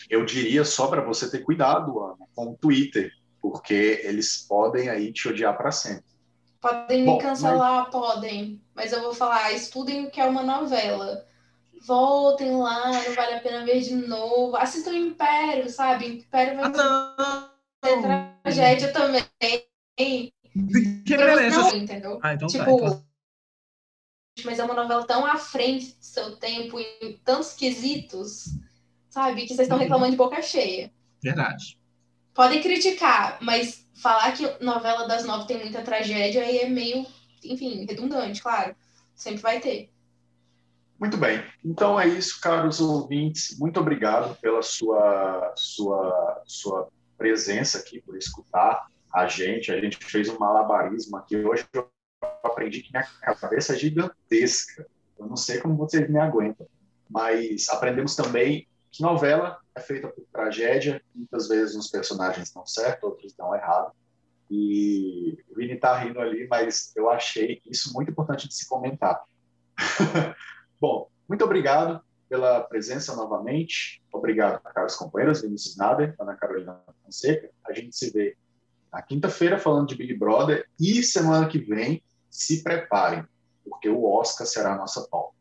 eu 0.09 0.25
diria 0.25 0.65
só 0.65 0.87
para 0.87 1.01
você 1.01 1.29
ter 1.29 1.39
cuidado, 1.39 1.99
Ana, 2.03 2.25
com 2.33 2.51
o 2.51 2.57
Twitter, 2.57 3.11
porque 3.39 4.01
eles 4.03 4.45
podem 4.47 4.89
aí 4.89 5.13
te 5.13 5.27
odiar 5.29 5.55
para 5.55 5.71
sempre. 5.71 6.14
Podem 6.65 7.05
Bom, 7.05 7.17
me 7.17 7.21
cancelar, 7.21 7.83
mas... 7.83 7.91
podem. 7.91 8.59
Mas 8.73 8.91
eu 8.91 8.99
vou 8.99 9.13
falar, 9.13 9.51
estudem 9.51 10.07
o 10.07 10.09
que 10.09 10.19
é 10.19 10.25
uma 10.25 10.41
novela. 10.41 11.23
Voltem 11.85 12.57
lá, 12.57 12.91
não 13.03 13.13
vale 13.13 13.35
a 13.35 13.39
pena 13.39 13.63
ver 13.63 13.81
de 13.81 13.95
novo. 13.95 14.55
Assistam 14.55 14.89
o 14.89 14.95
Império, 14.95 15.69
sabe? 15.69 16.07
Império 16.07 16.59
vai 16.59 16.71
ah, 16.75 17.51
ser 17.85 18.01
tragédia 18.41 18.91
também. 18.91 19.23
Que 19.95 21.15
merece. 21.15 21.55
Não, 21.55 21.75
entendeu? 21.75 22.19
Ah, 22.23 22.33
então 22.33 22.47
tipo, 22.47 22.65
tá, 22.65 22.71
então 22.71 23.05
mas 24.43 24.57
é 24.57 24.63
uma 24.63 24.73
novela 24.73 25.05
tão 25.05 25.23
à 25.23 25.37
frente 25.37 25.95
do 25.95 26.03
seu 26.03 26.35
tempo 26.37 26.79
em 26.79 27.15
tantos 27.23 27.53
quesitos, 27.53 28.57
sabe? 29.07 29.43
Que 29.43 29.49
vocês 29.49 29.61
estão 29.61 29.77
uhum. 29.77 29.83
reclamando 29.83 30.11
de 30.11 30.17
boca 30.17 30.41
cheia. 30.41 30.91
Verdade. 31.21 31.79
Podem 32.35 32.61
criticar, 32.61 33.37
mas 33.41 33.87
falar 33.95 34.33
que 34.33 34.61
novela 34.63 35.07
das 35.07 35.23
nove 35.23 35.47
tem 35.47 35.57
muita 35.57 35.81
tragédia 35.81 36.43
aí 36.43 36.59
é 36.59 36.69
meio, 36.69 37.05
enfim, 37.41 37.85
redundante, 37.85 38.43
claro. 38.43 38.75
Sempre 39.15 39.41
vai 39.41 39.61
ter. 39.61 39.89
Muito 40.99 41.15
bem. 41.15 41.41
Então 41.63 41.99
é 41.99 42.07
isso, 42.07 42.41
caros 42.41 42.81
ouvintes. 42.81 43.57
Muito 43.57 43.79
obrigado 43.79 44.35
pela 44.41 44.61
sua, 44.61 45.53
sua, 45.55 46.43
sua 46.45 46.89
presença 47.17 47.77
aqui, 47.77 48.01
por 48.01 48.17
escutar 48.17 48.85
a 49.13 49.27
gente. 49.27 49.71
A 49.71 49.79
gente 49.79 49.97
fez 49.97 50.27
um 50.27 50.37
malabarismo 50.37 51.15
aqui 51.15 51.37
hoje. 51.37 51.65
Eu 51.73 51.89
aprendi 52.43 52.81
que 52.81 52.91
minha 52.91 53.07
cabeça 53.35 53.73
é 53.73 53.77
gigantesca. 53.77 54.85
Eu 55.17 55.25
não 55.25 55.37
sei 55.37 55.59
como 55.59 55.77
vocês 55.77 56.09
me 56.09 56.19
aguentam. 56.19 56.67
Mas 57.09 57.69
aprendemos 57.69 58.13
também 58.13 58.67
novela 59.01 59.59
é 59.75 59.79
feita 59.79 60.07
por 60.07 60.23
tragédia. 60.31 61.01
Muitas 61.13 61.47
vezes 61.47 61.75
uns 61.75 61.89
personagens 61.89 62.51
dão 62.51 62.65
certo, 62.65 63.05
outros 63.05 63.33
dão 63.33 63.53
errado. 63.55 63.91
E 64.49 65.37
o 65.49 65.55
Vini 65.55 65.73
está 65.73 65.97
rindo 65.97 66.19
ali, 66.19 66.47
mas 66.47 66.91
eu 66.95 67.09
achei 67.09 67.61
isso 67.65 67.93
muito 67.93 68.11
importante 68.11 68.47
de 68.47 68.55
se 68.55 68.67
comentar. 68.67 69.23
Bom, 70.79 71.09
muito 71.27 71.43
obrigado 71.43 72.01
pela 72.29 72.61
presença 72.61 73.15
novamente. 73.15 74.03
Obrigado, 74.11 74.61
caros 74.61 74.95
companheiros, 74.95 75.41
Vinícius 75.41 75.77
Nader, 75.77 76.15
Ana 76.19 76.35
Carolina 76.35 76.79
Fonseca. 77.03 77.49
A 77.65 77.73
gente 77.73 77.95
se 77.95 78.11
vê 78.11 78.37
na 78.91 79.01
quinta-feira 79.01 79.57
falando 79.57 79.87
de 79.87 79.95
Big 79.95 80.13
Brother 80.13 80.67
e 80.79 81.03
semana 81.03 81.47
que 81.47 81.59
vem 81.59 82.01
se 82.29 82.63
preparem, 82.63 83.25
porque 83.63 83.89
o 83.89 84.05
Oscar 84.05 84.45
será 84.45 84.73
a 84.73 84.77
nossa 84.77 85.07
pauta. 85.09 85.35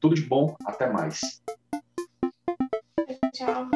Tudo 0.00 0.14
de 0.14 0.22
bom, 0.22 0.56
até 0.64 0.90
mais. 0.90 1.20
ciao. 3.38 3.70